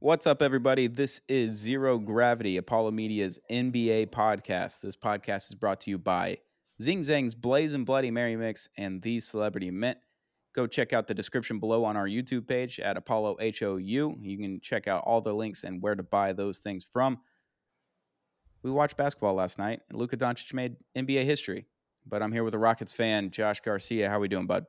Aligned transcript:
What's 0.00 0.28
up, 0.28 0.42
everybody? 0.42 0.86
This 0.86 1.22
is 1.26 1.54
Zero 1.54 1.98
Gravity, 1.98 2.56
Apollo 2.56 2.92
Media's 2.92 3.40
NBA 3.50 4.10
podcast. 4.10 4.80
This 4.80 4.94
podcast 4.94 5.48
is 5.48 5.56
brought 5.56 5.80
to 5.80 5.90
you 5.90 5.98
by 5.98 6.38
Zing 6.80 7.02
Zang's 7.02 7.34
Blaze 7.34 7.74
and 7.74 7.84
Bloody 7.84 8.12
Mary 8.12 8.36
Mix 8.36 8.68
and 8.78 9.02
The 9.02 9.18
Celebrity 9.18 9.72
Mint. 9.72 9.98
Go 10.54 10.68
check 10.68 10.92
out 10.92 11.08
the 11.08 11.14
description 11.14 11.58
below 11.58 11.84
on 11.84 11.96
our 11.96 12.06
YouTube 12.06 12.46
page 12.46 12.78
at 12.78 12.96
Apollo 12.96 13.38
HOU. 13.40 13.78
You 14.20 14.38
can 14.38 14.60
check 14.60 14.86
out 14.86 15.02
all 15.04 15.20
the 15.20 15.34
links 15.34 15.64
and 15.64 15.82
where 15.82 15.96
to 15.96 16.04
buy 16.04 16.32
those 16.32 16.58
things 16.60 16.84
from. 16.84 17.18
We 18.62 18.70
watched 18.70 18.96
basketball 18.96 19.34
last 19.34 19.58
night, 19.58 19.80
and 19.90 19.98
Luka 19.98 20.16
Doncic 20.16 20.54
made 20.54 20.76
NBA 20.96 21.24
history. 21.24 21.66
But 22.06 22.22
I'm 22.22 22.30
here 22.30 22.44
with 22.44 22.54
a 22.54 22.58
Rockets 22.58 22.92
fan, 22.92 23.32
Josh 23.32 23.58
Garcia. 23.62 24.08
How 24.08 24.18
are 24.18 24.20
we 24.20 24.28
doing, 24.28 24.46
bud? 24.46 24.64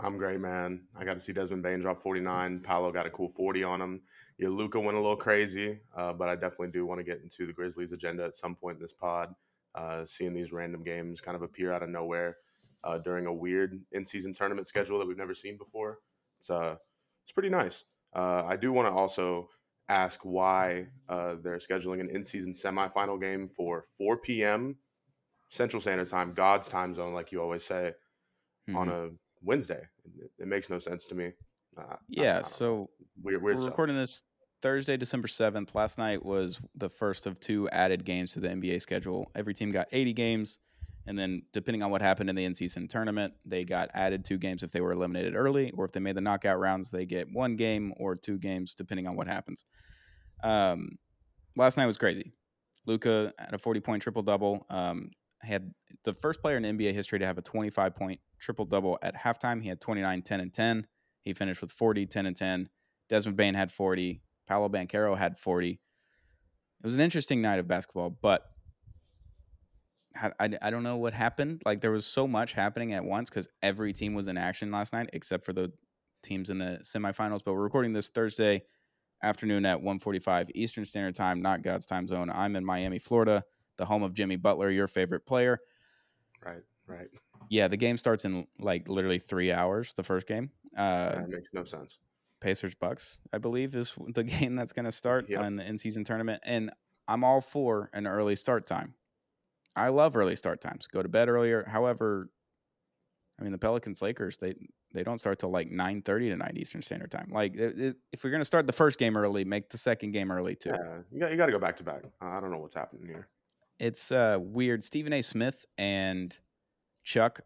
I'm 0.00 0.16
great, 0.16 0.40
man. 0.40 0.82
I 0.96 1.04
got 1.04 1.14
to 1.14 1.20
see 1.20 1.32
Desmond 1.32 1.62
Bane 1.62 1.80
drop 1.80 2.02
49. 2.02 2.60
Paolo 2.60 2.92
got 2.92 3.06
a 3.06 3.10
cool 3.10 3.28
40 3.30 3.64
on 3.64 3.80
him. 3.80 4.00
Yeah, 4.38 4.48
Luka 4.48 4.78
went 4.78 4.96
a 4.96 5.00
little 5.00 5.16
crazy, 5.16 5.80
uh, 5.96 6.12
but 6.12 6.28
I 6.28 6.34
definitely 6.34 6.68
do 6.68 6.86
want 6.86 7.00
to 7.00 7.04
get 7.04 7.20
into 7.20 7.46
the 7.46 7.52
Grizzlies' 7.52 7.92
agenda 7.92 8.24
at 8.24 8.36
some 8.36 8.54
point 8.54 8.76
in 8.76 8.82
this 8.82 8.92
pod. 8.92 9.34
Uh, 9.74 10.04
seeing 10.04 10.34
these 10.34 10.52
random 10.52 10.82
games 10.82 11.20
kind 11.20 11.36
of 11.36 11.42
appear 11.42 11.72
out 11.72 11.82
of 11.82 11.88
nowhere 11.88 12.36
uh, 12.84 12.98
during 12.98 13.26
a 13.26 13.32
weird 13.32 13.80
in-season 13.92 14.32
tournament 14.32 14.66
schedule 14.66 14.98
that 14.98 15.06
we've 15.06 15.18
never 15.18 15.34
seen 15.34 15.56
before. 15.56 15.98
It's 16.40 16.50
uh, 16.50 16.76
it's 17.24 17.32
pretty 17.32 17.50
nice. 17.50 17.84
Uh, 18.14 18.44
I 18.46 18.56
do 18.56 18.72
want 18.72 18.88
to 18.88 18.94
also 18.94 19.48
ask 19.88 20.20
why 20.22 20.86
uh, 21.08 21.34
they're 21.42 21.58
scheduling 21.58 22.00
an 22.00 22.08
in-season 22.10 22.52
semifinal 22.52 23.20
game 23.20 23.48
for 23.48 23.84
4 23.96 24.18
p.m. 24.18 24.76
Central 25.50 25.80
Standard 25.80 26.08
Time, 26.08 26.34
God's 26.34 26.68
time 26.68 26.94
zone, 26.94 27.14
like 27.14 27.32
you 27.32 27.42
always 27.42 27.64
say, 27.64 27.92
mm-hmm. 28.68 28.76
on 28.76 28.88
a 28.88 29.08
Wednesday. 29.42 29.82
It, 30.04 30.30
it, 30.38 30.48
makes 30.48 30.70
no 30.70 30.78
sense 30.78 31.06
to 31.06 31.14
me. 31.14 31.32
Uh, 31.76 31.96
yeah, 32.08 32.42
so 32.42 32.86
weird, 33.22 33.42
weird 33.42 33.56
we're 33.56 33.62
stuff. 33.62 33.70
recording 33.70 33.96
this 33.96 34.24
Thursday, 34.62 34.96
December 34.96 35.28
7th. 35.28 35.74
Last 35.74 35.98
night 35.98 36.24
was 36.24 36.60
the 36.74 36.88
first 36.88 37.26
of 37.26 37.38
two 37.38 37.68
added 37.70 38.04
games 38.04 38.32
to 38.32 38.40
the 38.40 38.48
NBA 38.48 38.80
schedule. 38.82 39.30
Every 39.34 39.54
team 39.54 39.70
got 39.70 39.88
80 39.92 40.12
games. 40.12 40.58
And 41.06 41.18
then, 41.18 41.42
depending 41.52 41.82
on 41.82 41.90
what 41.90 42.02
happened 42.02 42.30
in 42.30 42.36
the 42.36 42.44
in 42.44 42.54
season 42.54 42.86
tournament, 42.86 43.34
they 43.44 43.64
got 43.64 43.90
added 43.94 44.24
two 44.24 44.38
games 44.38 44.62
if 44.62 44.70
they 44.70 44.80
were 44.80 44.92
eliminated 44.92 45.34
early, 45.34 45.70
or 45.72 45.84
if 45.84 45.92
they 45.92 46.00
made 46.00 46.16
the 46.16 46.20
knockout 46.20 46.58
rounds, 46.58 46.90
they 46.90 47.04
get 47.04 47.32
one 47.32 47.56
game 47.56 47.92
or 47.96 48.14
two 48.14 48.38
games, 48.38 48.74
depending 48.74 49.08
on 49.08 49.16
what 49.16 49.26
happens. 49.26 49.64
Um, 50.42 50.90
last 51.56 51.76
night 51.76 51.86
was 51.86 51.98
crazy. 51.98 52.32
Luka 52.86 53.32
had 53.38 53.54
a 53.54 53.58
40 53.58 53.80
point 53.80 54.02
triple 54.02 54.22
double. 54.22 54.66
Um, 54.70 55.10
had 55.42 55.72
the 56.04 56.14
first 56.14 56.40
player 56.40 56.56
in 56.56 56.64
NBA 56.64 56.92
history 56.92 57.18
to 57.18 57.26
have 57.26 57.38
a 57.38 57.42
25 57.42 57.94
point 57.94 58.20
triple 58.38 58.64
double 58.64 58.98
at 59.02 59.14
halftime. 59.16 59.62
He 59.62 59.68
had 59.68 59.80
29, 59.80 60.22
10, 60.22 60.40
and 60.40 60.52
10. 60.52 60.86
He 61.24 61.34
finished 61.34 61.60
with 61.60 61.72
40, 61.72 62.06
10, 62.06 62.26
and 62.26 62.36
10. 62.36 62.68
Desmond 63.08 63.36
Bane 63.36 63.54
had 63.54 63.72
40. 63.72 64.22
Paolo 64.46 64.68
Banchero 64.68 65.16
had 65.16 65.38
40. 65.38 65.70
It 65.70 65.78
was 66.84 66.94
an 66.94 67.00
interesting 67.00 67.42
night 67.42 67.58
of 67.58 67.66
basketball, 67.66 68.10
but 68.10 68.44
I, 70.16 70.30
I, 70.38 70.50
I 70.62 70.70
don't 70.70 70.82
know 70.82 70.96
what 70.96 71.12
happened. 71.12 71.62
Like 71.64 71.80
there 71.80 71.90
was 71.90 72.06
so 72.06 72.26
much 72.26 72.52
happening 72.52 72.92
at 72.94 73.04
once 73.04 73.30
because 73.30 73.48
every 73.62 73.92
team 73.92 74.14
was 74.14 74.28
in 74.28 74.36
action 74.36 74.70
last 74.70 74.92
night 74.92 75.10
except 75.12 75.44
for 75.44 75.52
the 75.52 75.72
teams 76.22 76.50
in 76.50 76.58
the 76.58 76.78
semifinals. 76.82 77.40
But 77.44 77.54
we're 77.54 77.62
recording 77.62 77.92
this 77.92 78.10
Thursday 78.10 78.62
afternoon 79.22 79.66
at 79.66 79.82
1:45 79.82 80.50
Eastern 80.54 80.84
Standard 80.84 81.16
Time, 81.16 81.42
not 81.42 81.62
God's 81.62 81.86
time 81.86 82.06
zone. 82.06 82.30
I'm 82.30 82.56
in 82.56 82.64
Miami, 82.64 82.98
Florida 82.98 83.44
the 83.78 83.86
home 83.86 84.02
of 84.02 84.12
Jimmy 84.12 84.36
Butler, 84.36 84.70
your 84.70 84.88
favorite 84.88 85.24
player. 85.24 85.60
Right, 86.44 86.62
right. 86.86 87.08
Yeah, 87.48 87.68
the 87.68 87.76
game 87.76 87.96
starts 87.96 88.24
in 88.24 88.46
like 88.60 88.88
literally 88.88 89.18
three 89.18 89.50
hours. 89.50 89.94
The 89.94 90.02
first 90.02 90.26
game. 90.26 90.50
Uh, 90.76 91.10
that 91.10 91.28
makes 91.28 91.48
no 91.52 91.64
sense. 91.64 91.98
Pacers 92.40 92.74
Bucks, 92.74 93.20
I 93.32 93.38
believe, 93.38 93.74
is 93.74 93.94
the 94.14 94.24
game 94.24 94.54
that's 94.56 94.72
going 94.72 94.84
to 94.84 94.92
start 94.92 95.26
yep. 95.28 95.42
in 95.42 95.56
the 95.56 95.66
in 95.66 95.78
season 95.78 96.04
tournament, 96.04 96.42
and 96.44 96.70
I'm 97.06 97.24
all 97.24 97.40
for 97.40 97.90
an 97.92 98.06
early 98.06 98.36
start 98.36 98.66
time. 98.66 98.94
I 99.74 99.88
love 99.88 100.16
early 100.16 100.36
start 100.36 100.60
times. 100.60 100.86
Go 100.86 101.02
to 101.02 101.08
bed 101.08 101.28
earlier. 101.28 101.64
However, 101.66 102.30
I 103.38 103.42
mean 103.42 103.52
the 103.52 103.58
Pelicans 103.58 104.02
Lakers 104.02 104.36
they 104.36 104.54
they 104.92 105.04
don't 105.04 105.18
start 105.18 105.38
till 105.38 105.50
like 105.50 105.70
nine 105.70 106.02
thirty 106.02 106.28
tonight 106.28 106.56
Eastern 106.56 106.82
Standard 106.82 107.10
Time. 107.10 107.28
Like 107.30 107.54
it, 107.54 107.80
it, 107.80 107.96
if 108.12 108.24
we're 108.24 108.30
gonna 108.30 108.44
start 108.44 108.66
the 108.66 108.72
first 108.72 108.98
game 108.98 109.16
early, 109.16 109.44
make 109.44 109.70
the 109.70 109.78
second 109.78 110.12
game 110.12 110.30
early 110.32 110.56
too. 110.56 110.70
Yeah, 110.70 110.98
you 111.12 111.20
got, 111.20 111.30
you 111.30 111.36
got 111.36 111.46
to 111.46 111.52
go 111.52 111.58
back 111.58 111.76
to 111.78 111.84
back. 111.84 112.02
I 112.20 112.40
don't 112.40 112.50
know 112.50 112.58
what's 112.58 112.74
happening 112.74 113.06
here. 113.06 113.28
It's 113.78 114.10
uh, 114.10 114.38
weird. 114.40 114.82
Stephen 114.82 115.12
A. 115.12 115.22
Smith 115.22 115.64
and 115.76 116.36
Chuck 117.04 117.40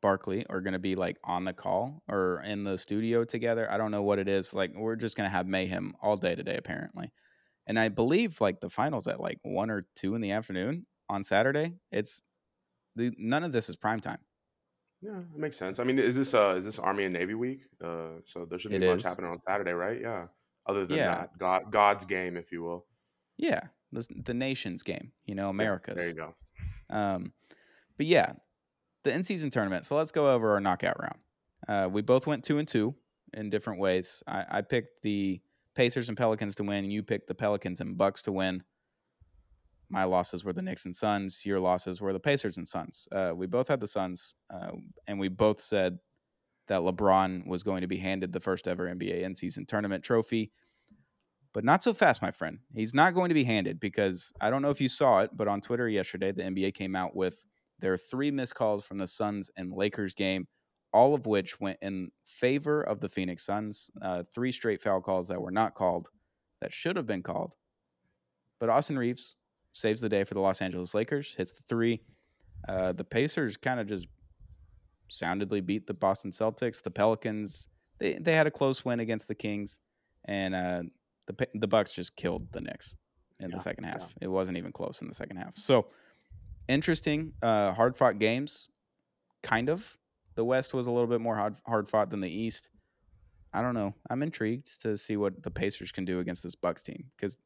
Barkley 0.00 0.46
are 0.48 0.60
going 0.60 0.72
to 0.72 0.78
be 0.78 0.94
like 0.94 1.18
on 1.24 1.44
the 1.44 1.52
call 1.52 2.02
or 2.08 2.42
in 2.44 2.64
the 2.64 2.78
studio 2.78 3.24
together. 3.24 3.70
I 3.70 3.76
don't 3.76 3.90
know 3.90 4.02
what 4.02 4.18
it 4.18 4.28
is. 4.28 4.54
Like 4.54 4.72
we're 4.74 4.96
just 4.96 5.16
going 5.16 5.28
to 5.28 5.30
have 5.30 5.46
mayhem 5.46 5.94
all 6.02 6.16
day 6.16 6.34
today, 6.34 6.56
apparently. 6.56 7.12
And 7.66 7.78
I 7.78 7.88
believe 7.88 8.40
like 8.40 8.60
the 8.60 8.70
finals 8.70 9.06
at 9.08 9.20
like 9.20 9.38
one 9.42 9.70
or 9.70 9.86
two 9.94 10.14
in 10.14 10.20
the 10.20 10.32
afternoon 10.32 10.86
on 11.08 11.24
Saturday. 11.24 11.74
It's 11.90 12.22
the 12.96 13.12
none 13.18 13.44
of 13.44 13.52
this 13.52 13.68
is 13.68 13.76
prime 13.76 14.00
time. 14.00 14.20
Yeah, 15.00 15.18
it 15.18 15.38
makes 15.38 15.56
sense. 15.56 15.78
I 15.78 15.84
mean, 15.84 15.98
is 15.98 16.16
this 16.16 16.34
uh 16.34 16.54
is 16.56 16.64
this 16.64 16.78
Army 16.78 17.04
and 17.04 17.12
Navy 17.12 17.34
week? 17.34 17.60
Uh, 17.82 18.20
so 18.24 18.46
there 18.48 18.58
should 18.58 18.70
be 18.70 18.78
it 18.78 18.88
much 18.88 18.98
is. 18.98 19.04
happening 19.04 19.30
on 19.30 19.38
Saturday, 19.46 19.72
right? 19.72 20.00
Yeah. 20.00 20.26
Other 20.66 20.86
than 20.86 20.96
yeah. 20.98 21.14
that, 21.14 21.38
God 21.38 21.70
God's 21.70 22.04
game, 22.04 22.36
if 22.36 22.50
you 22.52 22.62
will. 22.62 22.86
Yeah, 23.36 23.60
the, 23.92 24.06
the 24.24 24.34
nation's 24.34 24.82
game, 24.82 25.12
you 25.24 25.34
know, 25.34 25.48
America's. 25.48 25.94
Yeah, 25.96 26.02
there 26.02 26.08
you 26.08 26.14
go. 26.14 26.34
Um, 26.90 27.32
but 27.96 28.06
yeah, 28.06 28.32
the 29.04 29.12
in 29.12 29.24
season 29.24 29.50
tournament. 29.50 29.86
So 29.86 29.96
let's 29.96 30.10
go 30.10 30.32
over 30.32 30.52
our 30.52 30.60
knockout 30.60 31.00
round. 31.00 31.18
Uh, 31.66 31.88
we 31.90 32.02
both 32.02 32.26
went 32.26 32.44
two 32.44 32.58
and 32.58 32.68
two 32.68 32.94
in 33.34 33.50
different 33.50 33.80
ways. 33.80 34.22
I, 34.26 34.44
I 34.48 34.60
picked 34.62 35.02
the 35.02 35.40
Pacers 35.74 36.08
and 36.08 36.18
Pelicans 36.18 36.56
to 36.56 36.64
win, 36.64 36.90
you 36.90 37.02
picked 37.02 37.28
the 37.28 37.34
Pelicans 37.34 37.80
and 37.80 37.96
Bucks 37.96 38.22
to 38.22 38.32
win. 38.32 38.64
My 39.88 40.04
losses 40.04 40.44
were 40.44 40.52
the 40.52 40.60
Knicks 40.60 40.84
and 40.84 40.94
Suns. 40.94 41.46
Your 41.46 41.60
losses 41.60 42.00
were 42.00 42.12
the 42.12 42.20
Pacers 42.20 42.56
and 42.56 42.66
Suns. 42.66 43.08
Uh, 43.10 43.32
we 43.34 43.46
both 43.46 43.68
had 43.68 43.80
the 43.80 43.86
Suns, 43.86 44.34
uh, 44.52 44.72
and 45.06 45.18
we 45.18 45.28
both 45.28 45.60
said 45.60 45.98
that 46.66 46.80
LeBron 46.80 47.46
was 47.46 47.62
going 47.62 47.80
to 47.80 47.86
be 47.86 47.96
handed 47.96 48.32
the 48.32 48.40
first 48.40 48.68
ever 48.68 48.86
NBA 48.86 49.22
in 49.22 49.34
season 49.34 49.66
tournament 49.66 50.04
trophy 50.04 50.50
but 51.52 51.64
not 51.64 51.82
so 51.82 51.94
fast, 51.94 52.22
my 52.22 52.30
friend. 52.30 52.58
He's 52.74 52.94
not 52.94 53.14
going 53.14 53.28
to 53.28 53.34
be 53.34 53.44
handed 53.44 53.80
because 53.80 54.32
I 54.40 54.50
don't 54.50 54.62
know 54.62 54.70
if 54.70 54.80
you 54.80 54.88
saw 54.88 55.20
it, 55.20 55.30
but 55.34 55.48
on 55.48 55.60
Twitter 55.60 55.88
yesterday, 55.88 56.32
the 56.32 56.42
NBA 56.42 56.74
came 56.74 56.94
out 56.94 57.16
with 57.16 57.44
their 57.78 57.96
three 57.96 58.30
missed 58.30 58.54
calls 58.54 58.84
from 58.84 58.98
the 58.98 59.06
Suns 59.06 59.50
and 59.56 59.72
Lakers 59.72 60.14
game, 60.14 60.46
all 60.92 61.14
of 61.14 61.26
which 61.26 61.60
went 61.60 61.78
in 61.80 62.10
favor 62.24 62.82
of 62.82 63.00
the 63.00 63.08
Phoenix 63.08 63.44
Suns. 63.44 63.90
Uh, 64.02 64.22
three 64.34 64.52
straight 64.52 64.82
foul 64.82 65.00
calls 65.00 65.28
that 65.28 65.40
were 65.40 65.50
not 65.50 65.74
called, 65.74 66.10
that 66.60 66.72
should 66.72 66.96
have 66.96 67.06
been 67.06 67.22
called. 67.22 67.54
But 68.58 68.68
Austin 68.68 68.98
Reaves 68.98 69.36
saves 69.72 70.00
the 70.00 70.08
day 70.08 70.24
for 70.24 70.34
the 70.34 70.40
Los 70.40 70.60
Angeles 70.60 70.94
Lakers, 70.94 71.34
hits 71.34 71.52
the 71.52 71.62
three. 71.68 72.02
Uh, 72.68 72.92
the 72.92 73.04
Pacers 73.04 73.56
kind 73.56 73.78
of 73.78 73.86
just 73.86 74.08
soundedly 75.08 75.64
beat 75.64 75.86
the 75.86 75.94
Boston 75.94 76.30
Celtics. 76.30 76.82
The 76.82 76.90
Pelicans, 76.90 77.68
they, 77.98 78.14
they 78.14 78.34
had 78.34 78.46
a 78.46 78.50
close 78.50 78.84
win 78.84 79.00
against 79.00 79.28
the 79.28 79.34
Kings. 79.34 79.80
And 80.24 80.54
uh, 80.54 80.82
the 81.28 81.48
the 81.54 81.68
Bucks 81.68 81.92
just 81.92 82.16
killed 82.16 82.50
the 82.52 82.60
Knicks 82.60 82.96
in 83.38 83.50
yeah, 83.50 83.56
the 83.56 83.62
second 83.62 83.84
half. 83.84 84.00
Yeah. 84.00 84.26
It 84.26 84.28
wasn't 84.28 84.58
even 84.58 84.72
close 84.72 85.00
in 85.00 85.08
the 85.08 85.14
second 85.14 85.36
half. 85.36 85.54
So 85.54 85.86
interesting, 86.66 87.34
uh, 87.42 87.72
hard 87.72 87.96
fought 87.96 88.18
games. 88.18 88.68
Kind 89.42 89.68
of. 89.68 89.96
The 90.34 90.44
West 90.44 90.74
was 90.74 90.86
a 90.86 90.90
little 90.90 91.06
bit 91.06 91.20
more 91.20 91.36
hard 91.36 91.56
hard 91.66 91.88
fought 91.88 92.10
than 92.10 92.20
the 92.20 92.30
East. 92.30 92.70
I 93.52 93.62
don't 93.62 93.74
know. 93.74 93.94
I'm 94.10 94.22
intrigued 94.22 94.82
to 94.82 94.96
see 94.96 95.16
what 95.16 95.42
the 95.42 95.50
Pacers 95.50 95.92
can 95.92 96.04
do 96.04 96.20
against 96.20 96.42
this 96.42 96.54
Bucks 96.54 96.82
team 96.82 97.04
because 97.16 97.36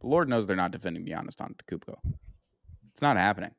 the 0.00 0.06
Lord 0.06 0.28
knows 0.28 0.46
they're 0.46 0.56
not 0.56 0.70
defending 0.70 1.04
Giannis 1.04 1.36
Antetokounmpo. 1.36 1.96
It's 2.90 3.02
not 3.02 3.16
happening. 3.16 3.52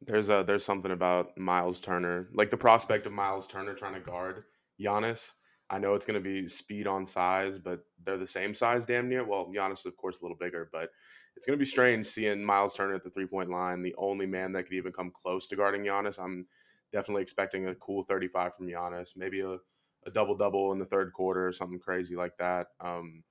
There's 0.00 0.30
a 0.30 0.44
there's 0.46 0.64
something 0.64 0.92
about 0.92 1.36
Miles 1.36 1.80
Turner, 1.80 2.28
like 2.32 2.50
the 2.50 2.56
prospect 2.56 3.06
of 3.06 3.12
Miles 3.12 3.46
Turner 3.46 3.74
trying 3.74 3.94
to 3.94 4.00
guard 4.00 4.44
Giannis 4.80 5.32
I 5.70 5.78
know 5.78 5.94
it's 5.94 6.06
going 6.06 6.22
to 6.22 6.26
be 6.26 6.46
speed 6.46 6.86
on 6.86 7.04
size, 7.04 7.58
but 7.58 7.84
they're 8.04 8.16
the 8.16 8.26
same 8.26 8.54
size 8.54 8.86
damn 8.86 9.08
near. 9.08 9.24
Well, 9.24 9.50
Giannis, 9.54 9.84
of 9.84 9.96
course, 9.96 10.20
a 10.20 10.24
little 10.24 10.36
bigger, 10.36 10.70
but 10.72 10.90
it's 11.36 11.46
going 11.46 11.58
to 11.58 11.62
be 11.62 11.68
strange 11.68 12.06
seeing 12.06 12.42
Miles 12.42 12.74
Turner 12.74 12.94
at 12.94 13.04
the 13.04 13.10
three 13.10 13.26
point 13.26 13.50
line, 13.50 13.82
the 13.82 13.94
only 13.98 14.26
man 14.26 14.52
that 14.52 14.64
could 14.64 14.74
even 14.74 14.92
come 14.92 15.10
close 15.10 15.46
to 15.48 15.56
guarding 15.56 15.82
Giannis. 15.82 16.18
I'm 16.18 16.46
definitely 16.92 17.22
expecting 17.22 17.68
a 17.68 17.74
cool 17.74 18.02
35 18.02 18.54
from 18.54 18.66
Giannis, 18.66 19.16
maybe 19.16 19.40
a, 19.40 19.58
a 20.06 20.10
double 20.12 20.36
double 20.36 20.72
in 20.72 20.78
the 20.78 20.86
third 20.86 21.12
quarter 21.12 21.46
or 21.46 21.52
something 21.52 21.78
crazy 21.78 22.16
like 22.16 22.36
that. 22.38 22.68
Um, 22.80 23.22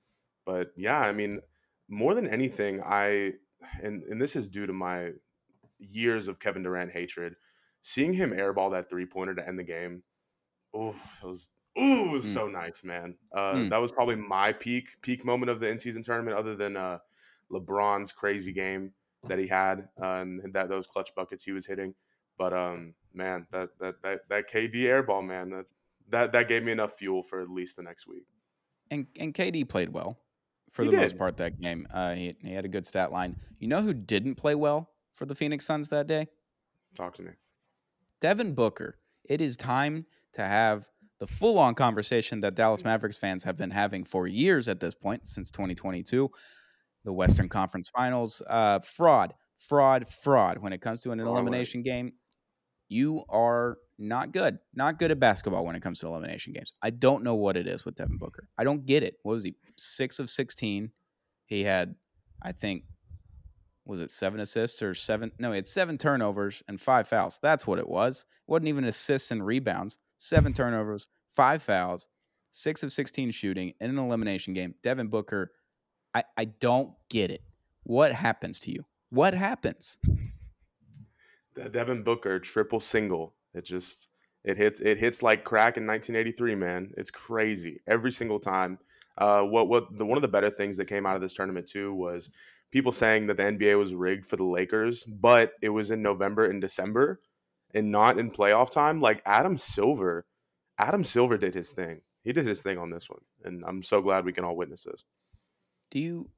but 0.46 0.70
yeah, 0.76 1.00
I 1.00 1.12
mean, 1.12 1.40
more 1.88 2.14
than 2.14 2.28
anything, 2.28 2.82
I, 2.84 3.32
and, 3.82 4.04
and 4.04 4.22
this 4.22 4.36
is 4.36 4.48
due 4.48 4.66
to 4.66 4.72
my 4.72 5.10
years 5.78 6.28
of 6.28 6.38
Kevin 6.38 6.62
Durant 6.62 6.92
hatred, 6.92 7.34
seeing 7.80 8.12
him 8.12 8.30
airball 8.30 8.70
that 8.72 8.88
three 8.88 9.06
pointer 9.06 9.34
to 9.34 9.46
end 9.46 9.58
the 9.58 9.64
game. 9.64 10.02
Oh, 10.72 10.94
it 11.22 11.26
was 11.26 11.50
Ooh, 11.80 12.08
it 12.08 12.10
was 12.10 12.24
mm. 12.24 12.34
so 12.34 12.48
nice, 12.48 12.82
man. 12.82 13.14
Uh, 13.32 13.52
mm. 13.52 13.70
That 13.70 13.78
was 13.78 13.92
probably 13.92 14.16
my 14.16 14.52
peak 14.52 14.88
peak 15.02 15.24
moment 15.24 15.50
of 15.50 15.60
the 15.60 15.68
in 15.68 15.78
season 15.78 16.02
tournament, 16.02 16.36
other 16.36 16.56
than 16.56 16.76
uh, 16.76 16.98
LeBron's 17.52 18.12
crazy 18.12 18.52
game 18.52 18.92
that 19.26 19.38
he 19.38 19.46
had 19.46 19.88
uh, 20.02 20.16
and 20.20 20.52
that 20.52 20.68
those 20.68 20.86
clutch 20.86 21.14
buckets 21.14 21.44
he 21.44 21.52
was 21.52 21.66
hitting. 21.66 21.94
But 22.36 22.52
um, 22.52 22.94
man, 23.14 23.46
that 23.52 23.70
that 23.80 24.02
that 24.02 24.20
that 24.28 24.50
KD 24.50 24.74
airball, 24.74 25.26
man, 25.26 25.50
that 25.50 25.66
that 26.10 26.32
that 26.32 26.48
gave 26.48 26.62
me 26.62 26.72
enough 26.72 26.92
fuel 26.92 27.22
for 27.22 27.40
at 27.40 27.50
least 27.50 27.76
the 27.76 27.82
next 27.82 28.06
week. 28.06 28.24
And 28.90 29.06
and 29.18 29.34
KD 29.34 29.68
played 29.68 29.90
well 29.90 30.18
for 30.70 30.84
He 30.84 30.90
the 30.90 30.96
most 30.96 31.18
part 31.18 31.36
that 31.38 31.60
game. 31.60 31.86
Uh, 31.92 32.14
he 32.14 32.36
he 32.42 32.52
had 32.52 32.64
a 32.64 32.68
good 32.68 32.86
stat 32.86 33.12
line. 33.12 33.36
You 33.58 33.68
know 33.68 33.82
who 33.82 33.92
didn't 33.92 34.36
play 34.36 34.54
well 34.54 34.90
for 35.12 35.26
the 35.26 35.34
Phoenix 35.34 35.64
Suns 35.64 35.88
that 35.88 36.06
day? 36.06 36.28
Talk 36.94 37.14
to 37.14 37.22
me. 37.22 37.32
Devin 38.20 38.54
Booker. 38.54 38.98
It 39.24 39.40
is 39.40 39.56
time 39.56 40.06
to 40.32 40.46
have 40.46 40.88
the 41.18 41.26
full 41.26 41.58
on 41.58 41.74
conversation 41.74 42.40
that 42.40 42.54
Dallas 42.54 42.84
Mavericks 42.84 43.18
fans 43.18 43.44
have 43.44 43.56
been 43.56 43.70
having 43.70 44.04
for 44.04 44.26
years 44.26 44.68
at 44.68 44.80
this 44.80 44.94
point, 44.94 45.26
since 45.26 45.50
2022. 45.50 46.30
The 47.04 47.12
Western 47.12 47.48
Conference 47.48 47.88
Finals. 47.88 48.42
Uh, 48.46 48.80
fraud, 48.80 49.34
fraud, 49.56 50.08
fraud. 50.08 50.58
When 50.58 50.72
it 50.72 50.80
comes 50.80 51.02
to 51.02 51.10
an 51.10 51.20
elimination 51.20 51.82
game, 51.82 52.12
you 52.88 53.24
are 53.28 53.78
not 53.98 54.32
good. 54.32 54.58
Not 54.74 54.98
good 54.98 55.10
at 55.10 55.18
basketball 55.18 55.64
when 55.64 55.76
it 55.76 55.82
comes 55.82 56.00
to 56.00 56.06
elimination 56.06 56.52
games. 56.52 56.74
I 56.82 56.90
don't 56.90 57.24
know 57.24 57.34
what 57.34 57.56
it 57.56 57.66
is 57.66 57.84
with 57.84 57.96
Devin 57.96 58.18
Booker. 58.18 58.48
I 58.56 58.64
don't 58.64 58.86
get 58.86 59.02
it. 59.02 59.16
What 59.22 59.34
was 59.34 59.44
he? 59.44 59.56
Six 59.76 60.18
of 60.18 60.30
16. 60.30 60.92
He 61.46 61.64
had, 61.64 61.94
I 62.42 62.52
think, 62.52 62.84
was 63.84 64.00
it 64.00 64.10
seven 64.10 64.38
assists 64.38 64.82
or 64.82 64.94
seven? 64.94 65.32
No, 65.38 65.50
he 65.50 65.56
had 65.56 65.66
seven 65.66 65.96
turnovers 65.96 66.62
and 66.68 66.80
five 66.80 67.08
fouls. 67.08 67.40
That's 67.42 67.66
what 67.66 67.78
it 67.78 67.88
was. 67.88 68.26
It 68.46 68.50
wasn't 68.50 68.68
even 68.68 68.84
assists 68.84 69.30
and 69.30 69.44
rebounds. 69.44 69.98
Seven 70.18 70.52
turnovers, 70.52 71.06
five 71.34 71.62
fouls, 71.62 72.08
six 72.50 72.82
of 72.82 72.92
16 72.92 73.30
shooting 73.30 73.74
in 73.80 73.90
an 73.90 73.98
elimination 73.98 74.52
game. 74.52 74.74
Devin 74.82 75.08
Booker, 75.08 75.52
I, 76.12 76.24
I 76.36 76.46
don't 76.46 76.92
get 77.08 77.30
it. 77.30 77.42
What 77.84 78.12
happens 78.12 78.58
to 78.60 78.72
you? 78.72 78.84
What 79.10 79.32
happens? 79.32 79.96
The 81.54 81.68
Devin 81.68 82.02
Booker 82.02 82.38
triple 82.40 82.80
single. 82.80 83.34
It 83.54 83.64
just 83.64 84.08
it 84.44 84.56
hits 84.56 84.80
it 84.80 84.98
hits 84.98 85.22
like 85.22 85.44
crack 85.44 85.76
in 85.76 85.86
1983, 85.86 86.54
man. 86.54 86.92
It's 86.96 87.10
crazy 87.10 87.80
every 87.86 88.12
single 88.12 88.38
time. 88.38 88.78
Uh, 89.16 89.42
what 89.42 89.68
what 89.68 89.96
the 89.96 90.04
one 90.04 90.18
of 90.18 90.22
the 90.22 90.28
better 90.28 90.50
things 90.50 90.76
that 90.76 90.86
came 90.86 91.06
out 91.06 91.16
of 91.16 91.22
this 91.22 91.34
tournament 91.34 91.66
too 91.66 91.94
was 91.94 92.30
people 92.70 92.92
saying 92.92 93.26
that 93.28 93.36
the 93.36 93.44
NBA 93.44 93.78
was 93.78 93.94
rigged 93.94 94.26
for 94.26 94.36
the 94.36 94.44
Lakers, 94.44 95.04
but 95.04 95.52
it 95.62 95.70
was 95.70 95.90
in 95.90 96.02
November 96.02 96.46
and 96.46 96.60
December 96.60 97.20
and 97.74 97.90
not 97.90 98.18
in 98.18 98.30
playoff 98.30 98.70
time. 98.70 99.00
Like 99.00 99.22
Adam 99.26 99.56
Silver, 99.56 100.26
Adam 100.78 101.04
Silver 101.04 101.38
did 101.38 101.54
his 101.54 101.72
thing. 101.72 102.00
He 102.24 102.32
did 102.32 102.46
his 102.46 102.62
thing 102.62 102.78
on 102.78 102.90
this 102.90 103.08
one, 103.08 103.20
and 103.44 103.64
I'm 103.66 103.82
so 103.82 104.02
glad 104.02 104.24
we 104.24 104.32
can 104.32 104.44
all 104.44 104.56
witness 104.56 104.84
this. 104.84 105.04
Do 105.90 105.98
you? 105.98 106.30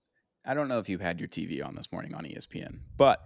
I 0.45 0.55
don't 0.55 0.69
know 0.69 0.79
if 0.79 0.89
you've 0.89 1.01
had 1.01 1.21
your 1.21 1.29
TV 1.29 1.65
on 1.65 1.75
this 1.75 1.93
morning 1.93 2.15
on 2.15 2.25
ESPN, 2.25 2.81
but 2.97 3.21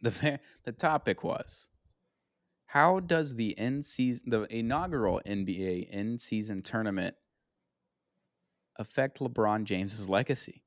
the 0.00 0.40
the 0.64 0.72
topic 0.72 1.22
was 1.22 1.68
how 2.66 3.00
does 3.00 3.36
the 3.36 3.50
in 3.50 3.82
season 3.82 4.30
the 4.30 4.42
inaugural 4.54 5.20
NBA 5.26 5.88
in 5.88 6.18
season 6.18 6.62
tournament 6.62 7.14
affect 8.78 9.18
LeBron 9.18 9.64
James's 9.64 10.08
legacy? 10.08 10.62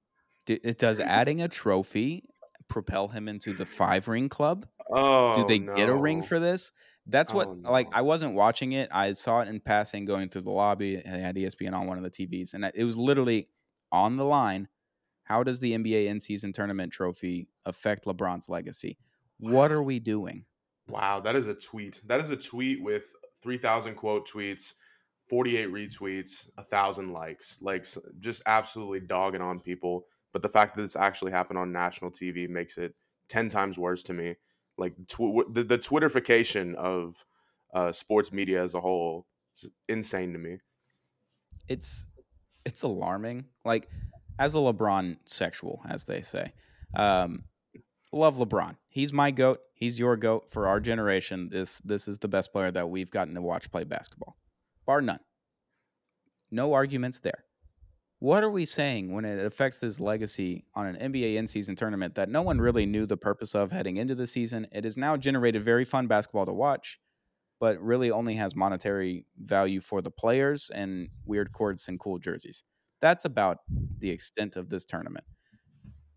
Do, 0.46 0.58
it 0.64 0.80
does 0.80 1.00
adding 1.00 1.42
a 1.42 1.48
trophy 1.48 2.24
propel 2.68 3.10
him 3.10 3.28
into 3.28 3.54
the 3.54 3.66
five 3.66 4.08
ring 4.08 4.30
club? 4.30 4.66
Oh, 4.90 5.34
Do 5.36 5.46
they 5.46 5.60
get 5.60 5.90
a 5.90 5.96
ring 5.96 6.22
for 6.22 6.40
this? 6.40 6.72
That's 7.06 7.34
what 7.34 7.48
Oh, 7.48 7.58
like. 7.64 7.88
I 7.92 8.02
wasn't 8.02 8.36
watching 8.36 8.74
it. 8.74 8.90
I 8.92 9.14
saw 9.14 9.42
it 9.42 9.48
in 9.48 9.60
passing 9.60 10.06
going 10.06 10.30
through 10.30 10.44
the 10.44 10.52
lobby. 10.52 11.04
I 11.06 11.10
had 11.10 11.36
ESPN 11.36 11.74
on 11.74 11.88
one 11.88 11.98
of 11.98 12.04
the 12.04 12.12
TVs, 12.12 12.54
and 12.54 12.64
it 12.66 12.84
was 12.84 12.98
literally 12.98 13.50
on 13.92 14.16
the 14.16 14.26
line. 14.26 14.68
How 15.24 15.44
does 15.44 15.60
the 15.60 15.74
NBA 15.74 16.08
in 16.08 16.20
season 16.20 16.54
tournament 16.54 16.92
trophy 16.92 17.50
affect 17.66 18.06
LeBron's 18.06 18.50
legacy? 18.50 18.98
What 19.40 19.72
are 19.72 19.84
we 19.84 20.00
doing? 20.00 20.46
Wow, 20.90 21.20
that 21.20 21.36
is 21.36 21.48
a 21.48 21.54
tweet. 21.54 22.02
That 22.08 22.20
is 22.20 22.32
a 22.32 22.38
tweet 22.38 22.82
with 22.84 23.14
3,000 23.42 23.96
quote 23.96 24.28
tweets, 24.28 24.74
48 25.30 25.70
retweets, 25.70 26.48
a 26.58 26.62
1,000 26.62 27.14
likes. 27.14 27.58
Like, 27.62 27.86
just 28.20 28.42
absolutely 28.48 29.02
dogging 29.02 29.42
on 29.42 29.60
people. 29.60 30.06
But 30.34 30.42
the 30.42 30.50
fact 30.50 30.76
that 30.76 30.82
this 30.82 30.96
actually 30.96 31.32
happened 31.32 31.60
on 31.60 31.72
national 31.72 32.12
TV 32.12 32.50
makes 32.50 32.78
it 32.78 32.96
10 33.30 33.50
times 33.50 33.78
worse 33.78 34.04
to 34.04 34.14
me. 34.14 34.36
Like, 34.80 34.96
tw- 35.08 35.46
the, 35.54 35.64
the 35.64 35.78
Twitterification 35.78 36.76
of 36.76 37.24
uh, 37.74 37.92
sports 37.92 38.32
media 38.32 38.64
as 38.64 38.74
a 38.74 38.82
whole 38.82 39.28
is 39.56 39.70
insane 39.88 40.34
to 40.34 40.40
me. 40.40 40.58
It's 41.68 42.08
it's 42.66 42.84
alarming. 42.84 43.46
Like 43.64 43.88
as 44.38 44.56
a 44.56 44.58
LeBron 44.58 45.18
sexual, 45.26 45.82
as 45.88 46.06
they 46.06 46.22
say. 46.22 46.54
Um, 46.96 47.44
love 48.12 48.38
LeBron. 48.38 48.78
He's 48.88 49.14
my 49.14 49.32
goat. 49.32 49.60
He's 49.74 50.00
your 50.00 50.18
goat 50.18 50.50
for 50.50 50.68
our 50.68 50.80
generation. 50.80 51.50
This 51.52 51.80
this 51.80 52.08
is 52.08 52.20
the 52.20 52.28
best 52.28 52.52
player 52.52 52.72
that 52.72 52.90
we've 52.90 53.12
gotten 53.12 53.36
to 53.36 53.42
watch 53.42 53.70
play 53.72 53.84
basketball, 53.84 54.38
bar 54.86 55.02
none. 55.02 55.20
No 56.52 56.74
arguments 56.74 57.20
there. 57.20 57.44
What 58.20 58.44
are 58.44 58.50
we 58.50 58.66
saying 58.66 59.14
when 59.14 59.24
it 59.24 59.44
affects 59.44 59.80
his 59.80 60.02
legacy 60.02 60.66
on 60.76 60.86
an 60.86 61.14
NBA 61.14 61.36
in 61.36 61.48
season 61.48 61.78
tournament 61.78 62.16
that 62.16 62.28
no 62.28 62.42
one 62.42 62.60
really 62.60 62.86
knew 62.86 63.06
the 63.06 63.16
purpose 63.16 63.56
of 63.56 63.72
heading 63.72 63.96
into 63.96 64.14
the 64.14 64.28
season? 64.28 64.68
It 64.74 64.84
has 64.84 64.98
now 64.98 65.16
generated 65.16 65.64
very 65.64 65.86
fun 65.86 66.08
basketball 66.08 66.46
to 66.46 66.52
watch, 66.52 67.00
but 67.62 67.80
really 67.82 68.12
only 68.12 68.36
has 68.36 68.58
monetary 68.58 69.26
value 69.38 69.80
for 69.80 70.02
the 70.02 70.12
players 70.12 70.70
and 70.70 71.08
weird 71.24 71.54
courts 71.54 71.88
and 71.88 71.98
cool 71.98 72.20
jerseys. 72.20 72.62
That's 73.00 73.24
about 73.24 73.60
the 73.98 74.10
extent 74.10 74.58
of 74.58 74.70
this 74.70 74.84
tournament. 74.84 75.24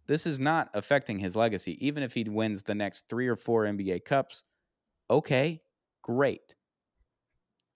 This 0.09 0.27
is 0.27 0.41
not 0.41 0.71
affecting 0.75 1.21
his 1.21 1.37
legacy. 1.37 1.79
Even 1.87 2.03
if 2.03 2.15
he 2.15 2.25
wins 2.25 2.65
the 2.65 2.75
next 2.75 3.09
three 3.09 3.29
or 3.29 3.37
four 3.37 3.65
NBA 3.65 4.05
Cups, 4.05 4.43
okay, 5.09 5.63
great. 6.03 6.57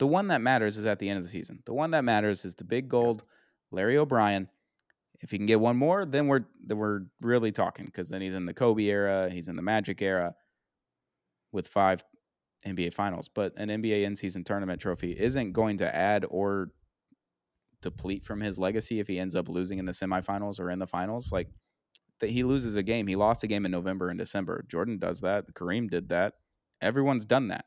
The 0.01 0.09
one 0.09 0.27
that 0.29 0.43
matters 0.43 0.77
is 0.77 0.85
at 0.85 0.99
the 0.99 1.09
end 1.09 1.19
of 1.19 1.25
the 1.25 1.31
season. 1.31 1.63
The 1.65 1.73
one 1.73 1.93
that 1.93 2.03
matters 2.03 2.45
is 2.45 2.57
the 2.57 2.65
big 2.65 2.89
gold 2.89 3.23
Larry 3.71 3.97
O'Brien. 3.97 4.49
If 5.21 5.31
he 5.31 5.39
can 5.39 5.47
get 5.47 5.61
one 5.61 5.77
more, 5.77 6.05
then 6.05 6.27
we're 6.27 6.45
then 6.65 6.77
we're 6.77 7.03
really 7.21 7.51
talking 7.51 7.87
because 7.87 8.11
then 8.11 8.21
he's 8.21 8.35
in 8.35 8.47
the 8.47 8.55
Kobe 8.55 8.85
era, 8.85 9.31
he's 9.31 9.49
in 9.49 9.57
the 9.57 9.63
Magic 9.63 10.03
era 10.03 10.35
with 11.53 11.67
five 11.67 12.05
NBA 12.67 12.93
finals. 12.93 13.29
But 13.29 13.55
an 13.57 13.69
NBA 13.69 14.05
in 14.05 14.15
season 14.15 14.45
tournament 14.45 14.81
trophy 14.81 15.13
isn't 15.19 15.53
going 15.53 15.79
to 15.79 15.95
add 15.95 16.27
or 16.29 16.69
deplete 17.83 18.25
from 18.25 18.41
his 18.41 18.59
legacy 18.59 19.01
if 19.01 19.09
he 19.09 19.19
ends 19.19 19.35
up 19.35 19.49
losing 19.49 19.79
in 19.79 19.87
the 19.87 19.93
semifinals 19.93 20.61
or 20.61 20.71
in 20.71 20.79
the 20.79 20.87
finals. 20.87 21.33
Like 21.33 21.49
that 22.21 22.31
he 22.31 22.43
loses 22.45 22.77
a 22.77 22.83
game. 22.83 23.07
He 23.07 23.17
lost 23.17 23.45
a 23.45 23.47
game 23.47 23.65
in 23.65 23.71
November 23.71 24.09
and 24.09 24.19
December. 24.19 24.65
Jordan 24.69 24.99
does 24.99 25.21
that. 25.21 25.53
Kareem 25.55 25.91
did 25.91 26.09
that. 26.09 26.35
Everyone's 26.81 27.27
done 27.27 27.49
that. 27.49 27.67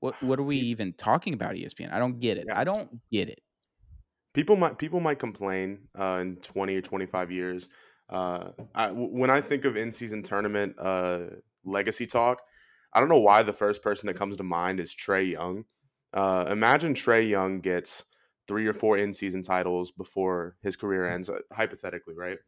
What 0.00 0.20
what 0.22 0.38
are 0.38 0.44
we 0.44 0.56
even 0.56 0.92
talking 0.92 1.34
about, 1.34 1.54
ESPN? 1.54 1.92
I 1.92 1.98
don't 1.98 2.20
get 2.20 2.36
it. 2.38 2.46
I 2.52 2.64
don't 2.64 3.00
get 3.10 3.28
it. 3.28 3.40
People 4.36 4.56
might 4.56 4.76
people 4.76 5.00
might 5.00 5.18
complain 5.18 5.88
uh, 5.98 6.18
in 6.20 6.36
20 6.36 6.76
or 6.76 6.82
25 6.82 7.32
years. 7.32 7.70
Uh, 8.10 8.50
I, 8.74 8.90
when 8.92 9.30
i 9.30 9.40
think 9.40 9.64
of 9.64 9.76
in-season 9.76 10.22
tournament 10.22 10.76
uh, 10.78 11.20
legacy 11.64 12.06
talk 12.06 12.38
i 12.92 13.00
don't 13.00 13.08
know 13.08 13.18
why 13.18 13.42
the 13.42 13.52
first 13.52 13.82
person 13.82 14.06
that 14.06 14.14
comes 14.14 14.36
to 14.36 14.44
mind 14.44 14.78
is 14.78 14.94
trae 14.94 15.28
young. 15.32 15.64
Uh, 16.12 16.46
imagine 16.50 16.92
trae 16.92 17.26
young 17.26 17.60
gets 17.60 18.04
three 18.46 18.66
or 18.66 18.74
four 18.74 18.98
in-season 18.98 19.42
titles 19.42 19.90
before 19.90 20.54
his 20.62 20.76
career 20.76 21.08
ends 21.08 21.30
uh, 21.30 21.38
hypothetically 21.50 22.14
right? 22.14 22.38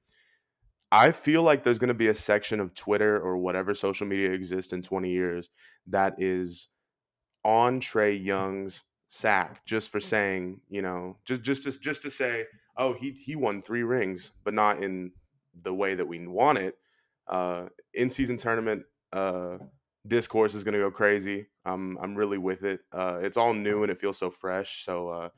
I 0.92 1.10
feel 1.10 1.42
like 1.42 1.64
there's 1.64 1.78
going 1.78 1.88
to 1.88 1.94
be 1.94 2.08
a 2.08 2.14
section 2.14 2.60
of 2.60 2.74
twitter 2.74 3.18
or 3.18 3.38
whatever 3.38 3.72
social 3.72 4.06
media 4.06 4.30
exists 4.30 4.74
in 4.74 4.82
20 4.82 5.10
years 5.10 5.48
that 5.86 6.16
is 6.18 6.68
on 7.44 7.80
Trae 7.80 8.22
Young's 8.22 8.84
sack 9.08 9.64
just 9.64 9.90
for 9.90 10.00
saying, 10.00 10.60
you 10.68 10.82
know, 10.82 11.16
just 11.24 11.42
just 11.42 11.64
to, 11.64 11.78
just 11.80 12.02
to 12.02 12.10
say, 12.10 12.46
oh, 12.76 12.92
he 12.92 13.12
he 13.12 13.36
won 13.36 13.62
three 13.62 13.82
rings, 13.82 14.32
but 14.44 14.54
not 14.54 14.82
in 14.82 15.12
the 15.62 15.74
way 15.74 15.94
that 15.94 16.06
we 16.06 16.26
want 16.26 16.58
it. 16.58 16.76
Uh, 17.26 17.68
in 17.94 18.08
season 18.10 18.36
tournament 18.36 18.84
uh, 19.12 19.58
discourse 20.06 20.54
is 20.54 20.64
going 20.64 20.74
to 20.74 20.80
go 20.80 20.90
crazy. 20.90 21.46
I'm 21.64 21.98
I'm 21.98 22.14
really 22.14 22.38
with 22.38 22.64
it. 22.64 22.80
Uh, 22.92 23.18
it's 23.22 23.36
all 23.36 23.54
new 23.54 23.82
and 23.82 23.90
it 23.90 24.00
feels 24.00 24.18
so 24.18 24.30
fresh. 24.30 24.84
So 24.84 25.08
uh, 25.08 25.28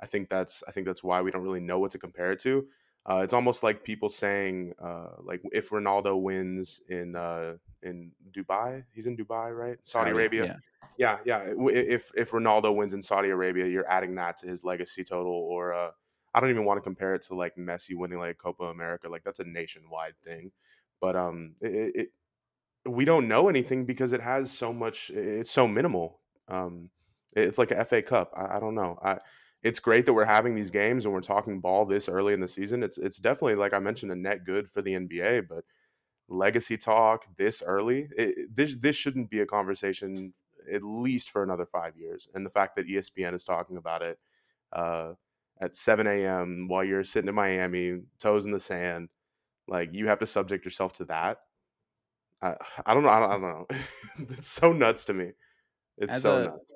I 0.00 0.06
think 0.06 0.28
that's 0.28 0.62
I 0.66 0.72
think 0.72 0.86
that's 0.86 1.04
why 1.04 1.20
we 1.22 1.30
don't 1.30 1.42
really 1.42 1.60
know 1.60 1.78
what 1.78 1.92
to 1.92 1.98
compare 1.98 2.32
it 2.32 2.40
to. 2.40 2.66
Uh, 3.08 3.20
it's 3.22 3.32
almost 3.32 3.62
like 3.62 3.84
people 3.84 4.08
saying, 4.08 4.74
uh, 4.82 5.10
like 5.22 5.40
if 5.52 5.70
Ronaldo 5.70 6.20
wins 6.20 6.80
in 6.88 7.14
uh, 7.14 7.54
in 7.82 8.10
Dubai, 8.32 8.82
he's 8.92 9.06
in 9.06 9.16
Dubai, 9.16 9.56
right? 9.56 9.78
Saudi, 9.84 10.10
Arabia. 10.10 10.44
Yeah. 10.44 10.56
Yeah, 10.98 11.18
yeah. 11.24 11.52
If 11.70 12.10
if 12.16 12.30
Ronaldo 12.32 12.74
wins 12.74 12.94
in 12.94 13.02
Saudi 13.02 13.28
Arabia, 13.28 13.66
you're 13.66 13.88
adding 13.88 14.14
that 14.16 14.38
to 14.38 14.48
his 14.48 14.64
legacy 14.64 15.04
total. 15.04 15.32
Or 15.32 15.72
uh, 15.72 15.90
I 16.34 16.40
don't 16.40 16.50
even 16.50 16.64
want 16.64 16.78
to 16.78 16.82
compare 16.82 17.14
it 17.14 17.22
to 17.26 17.34
like 17.34 17.54
Messi 17.56 17.94
winning 17.94 18.18
like 18.18 18.38
Copa 18.38 18.64
America. 18.64 19.08
Like 19.08 19.22
that's 19.22 19.40
a 19.40 19.44
nationwide 19.44 20.14
thing. 20.24 20.50
But 21.00 21.14
um, 21.14 21.54
it, 21.60 21.92
it 21.94 22.08
we 22.88 23.04
don't 23.04 23.28
know 23.28 23.48
anything 23.48 23.84
because 23.84 24.12
it 24.12 24.20
has 24.20 24.50
so 24.50 24.72
much. 24.72 25.10
It's 25.10 25.50
so 25.50 25.68
minimal. 25.68 26.20
Um, 26.48 26.90
it's 27.34 27.58
like 27.58 27.70
a 27.70 27.84
FA 27.84 28.02
Cup. 28.02 28.32
I, 28.34 28.56
I 28.56 28.60
don't 28.60 28.74
know. 28.74 28.98
I, 29.02 29.18
it's 29.66 29.80
great 29.80 30.06
that 30.06 30.12
we're 30.14 30.24
having 30.24 30.54
these 30.54 30.70
games 30.70 31.04
and 31.04 31.12
we're 31.12 31.20
talking 31.20 31.60
ball 31.60 31.84
this 31.84 32.08
early 32.08 32.32
in 32.32 32.40
the 32.40 32.46
season. 32.46 32.84
It's 32.84 32.98
it's 32.98 33.18
definitely 33.18 33.56
like 33.56 33.74
I 33.74 33.80
mentioned 33.80 34.12
a 34.12 34.16
net 34.16 34.44
good 34.44 34.70
for 34.70 34.80
the 34.80 34.94
NBA, 34.94 35.48
but 35.48 35.64
legacy 36.28 36.76
talk 36.76 37.26
this 37.36 37.64
early, 37.66 38.08
it, 38.16 38.54
this 38.54 38.76
this 38.76 38.94
shouldn't 38.94 39.28
be 39.28 39.40
a 39.40 39.46
conversation 39.46 40.32
at 40.72 40.84
least 40.84 41.30
for 41.30 41.42
another 41.42 41.66
five 41.66 41.96
years. 41.96 42.28
And 42.32 42.46
the 42.46 42.50
fact 42.50 42.76
that 42.76 42.86
ESPN 42.86 43.34
is 43.34 43.42
talking 43.42 43.76
about 43.76 44.02
it, 44.02 44.18
uh, 44.72 45.14
at 45.60 45.74
7 45.74 46.06
a.m. 46.06 46.66
while 46.68 46.84
you're 46.84 47.04
sitting 47.04 47.28
in 47.28 47.34
Miami, 47.34 48.00
toes 48.20 48.46
in 48.46 48.52
the 48.52 48.60
sand. 48.60 49.08
Like 49.66 49.94
you 49.94 50.06
have 50.08 50.20
to 50.20 50.26
subject 50.26 50.64
yourself 50.64 50.92
to 50.94 51.06
that. 51.06 51.38
I, 52.40 52.54
I 52.84 52.94
don't 52.94 53.02
know. 53.02 53.08
I 53.08 53.18
don't, 53.20 53.30
I 53.30 53.32
don't 53.32 53.42
know. 53.42 53.66
it's 54.38 54.48
so 54.48 54.72
nuts 54.72 55.06
to 55.06 55.14
me. 55.14 55.32
It's 55.98 56.14
As 56.14 56.22
so 56.22 56.36
a- 56.36 56.44
nuts. 56.44 56.74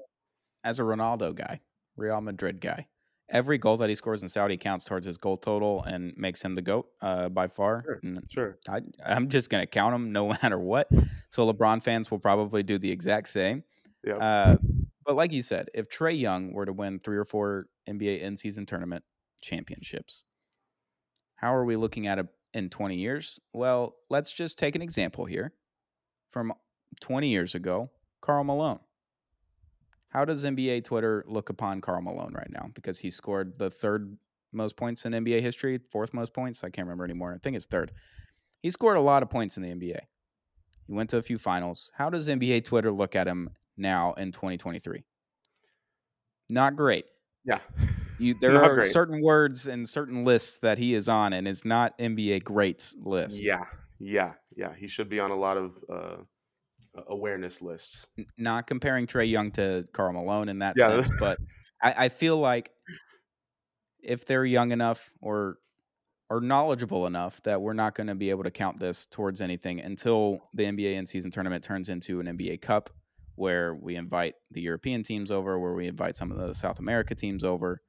As 0.64 0.78
a 0.78 0.82
Ronaldo 0.82 1.34
guy, 1.34 1.60
Real 2.00 2.20
Madrid 2.20 2.60
guy, 2.60 2.88
every 3.28 3.58
goal 3.58 3.76
that 3.76 3.88
he 3.88 3.94
scores 3.94 4.22
in 4.22 4.28
Saudi 4.28 4.56
counts 4.56 4.84
towards 4.84 5.06
his 5.06 5.18
goal 5.18 5.36
total 5.36 5.82
and 5.84 6.12
makes 6.16 6.42
him 6.42 6.54
the 6.54 6.62
goat 6.62 6.86
uh, 7.02 7.28
by 7.28 7.46
far. 7.46 7.82
Sure. 7.84 8.00
And 8.02 8.24
Sure. 8.28 8.58
I, 8.68 8.80
I'm 9.04 9.28
just 9.28 9.50
gonna 9.50 9.66
count 9.66 9.94
him 9.94 10.12
no 10.12 10.28
matter 10.42 10.58
what. 10.58 10.88
So 11.28 11.50
LeBron 11.50 11.82
fans 11.82 12.10
will 12.10 12.18
probably 12.18 12.62
do 12.62 12.78
the 12.78 12.90
exact 12.90 13.28
same. 13.28 13.64
Yep. 14.04 14.18
Uh, 14.20 14.56
but 15.04 15.14
like 15.14 15.32
you 15.32 15.42
said, 15.42 15.68
if 15.74 15.88
Trae 15.88 16.18
Young 16.18 16.52
were 16.52 16.64
to 16.66 16.72
win 16.72 16.98
three 16.98 17.16
or 17.16 17.24
four 17.24 17.66
NBA 17.88 18.20
in-season 18.20 18.64
tournament 18.64 19.04
championships, 19.42 20.24
how 21.36 21.54
are 21.54 21.64
we 21.64 21.76
looking 21.76 22.06
at 22.06 22.18
it 22.18 22.26
in 22.54 22.70
20 22.70 22.96
years? 22.96 23.38
Well, 23.52 23.96
let's 24.08 24.32
just 24.32 24.58
take 24.58 24.74
an 24.74 24.82
example 24.82 25.24
here 25.24 25.52
from 26.28 26.52
20 27.00 27.28
years 27.28 27.54
ago, 27.54 27.90
Karl 28.20 28.44
Malone. 28.44 28.80
How 30.10 30.24
does 30.24 30.44
NBA 30.44 30.84
Twitter 30.84 31.24
look 31.26 31.48
upon 31.50 31.80
Karl 31.80 32.02
Malone 32.02 32.32
right 32.34 32.50
now? 32.50 32.70
Because 32.74 32.98
he 32.98 33.10
scored 33.10 33.58
the 33.58 33.70
third 33.70 34.16
most 34.52 34.76
points 34.76 35.04
in 35.04 35.12
NBA 35.12 35.40
history, 35.40 35.78
fourth 35.90 36.12
most 36.12 36.32
points. 36.32 36.64
I 36.64 36.70
can't 36.70 36.86
remember 36.86 37.04
anymore. 37.04 37.32
I 37.32 37.38
think 37.38 37.56
it's 37.56 37.66
third. 37.66 37.92
He 38.60 38.70
scored 38.70 38.96
a 38.96 39.00
lot 39.00 39.22
of 39.22 39.30
points 39.30 39.56
in 39.56 39.62
the 39.62 39.70
NBA. 39.70 40.00
He 40.86 40.92
went 40.92 41.10
to 41.10 41.18
a 41.18 41.22
few 41.22 41.38
finals. 41.38 41.90
How 41.94 42.10
does 42.10 42.28
NBA 42.28 42.64
Twitter 42.64 42.90
look 42.90 43.14
at 43.14 43.28
him 43.28 43.50
now 43.76 44.12
in 44.14 44.32
2023? 44.32 45.04
Not 46.50 46.74
great. 46.74 47.06
Yeah. 47.44 47.58
You, 48.18 48.34
there 48.40 48.52
Not 48.52 48.70
are 48.70 48.74
great. 48.74 48.90
certain 48.90 49.22
words 49.22 49.68
and 49.68 49.88
certain 49.88 50.24
lists 50.24 50.58
that 50.58 50.78
he 50.78 50.94
is 50.94 51.08
on, 51.08 51.32
and 51.32 51.46
it's 51.46 51.64
not 51.64 51.96
NBA 51.98 52.42
greats 52.42 52.96
list. 53.00 53.40
Yeah. 53.42 53.64
Yeah. 54.00 54.32
Yeah. 54.56 54.74
He 54.76 54.88
should 54.88 55.08
be 55.08 55.20
on 55.20 55.30
a 55.30 55.36
lot 55.36 55.56
of 55.56 55.84
uh, 55.88 56.16
awareness 57.08 57.62
lists. 57.62 58.06
Not 58.36 58.66
comparing 58.66 59.06
Trae 59.06 59.30
Young 59.30 59.50
to 59.52 59.86
Karl 59.92 60.12
Malone 60.12 60.48
in 60.48 60.58
that 60.60 60.76
Yeah. 60.76 61.02
sense, 61.02 61.10
but 61.18 61.38
I, 61.82 62.06
I 62.06 62.08
feel 62.08 62.38
like 62.38 62.72
if 64.02 64.24
they're 64.26 64.44
young 64.44 64.72
enough 64.72 65.12
or 65.20 65.58
or 66.30 66.40
knowledgeable 66.40 67.06
enough 67.06 67.42
that 67.42 67.60
we're 67.60 67.72
not 67.74 67.94
going 67.94 68.06
to 68.06 68.14
be 68.14 68.30
able 68.30 68.44
to 68.44 68.50
count 68.52 68.78
this 68.80 69.06
towards 69.06 69.40
anything 69.40 69.80
until 69.80 70.48
the 70.54 70.64
NBA 70.64 70.94
in 70.94 71.06
season 71.06 71.30
tournament 71.30 71.64
turns 71.64 71.88
into 71.88 72.20
an 72.20 72.28
NBA 72.28 72.58
Cup, 72.58 72.90
where 73.34 73.74
we 73.74 73.96
invite 73.96 74.36
the 74.50 74.60
European 74.60 75.02
teams 75.02 75.30
over, 75.30 75.58
where 75.58 75.74
we 75.74 75.88
invite 75.88 76.16
some 76.16 76.30
of 76.32 76.38
the 76.38 76.54
South 76.54 76.78
America 76.78 77.14
teams 77.16 77.44
over, 77.44 77.82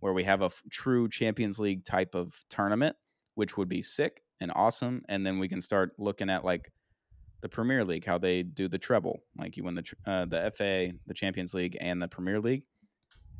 where 0.00 0.12
we 0.12 0.24
have 0.24 0.42
a 0.42 0.46
f- 0.46 0.62
true 0.70 1.08
Champions 1.08 1.60
League 1.60 1.84
type 1.84 2.16
of 2.16 2.44
tournament, 2.50 2.96
which 3.36 3.56
would 3.56 3.68
be 3.68 3.82
sick 3.82 4.22
and 4.40 4.52
awesome, 4.56 5.02
and 5.08 5.24
then 5.24 5.38
we 5.38 5.48
can 5.48 5.60
start 5.60 5.92
looking 5.98 6.28
at 6.28 6.44
like 6.44 6.72
the 7.44 7.48
Premier 7.50 7.84
League, 7.84 8.06
how 8.06 8.16
they 8.16 8.42
do 8.42 8.68
the 8.68 8.78
treble, 8.78 9.20
like 9.36 9.54
you 9.58 9.64
win 9.64 9.74
the 9.74 9.84
uh, 10.06 10.24
the 10.24 10.50
FA, 10.56 10.90
the 11.06 11.12
Champions 11.12 11.52
League, 11.52 11.76
and 11.78 12.00
the 12.00 12.08
Premier 12.08 12.40
League. 12.40 12.62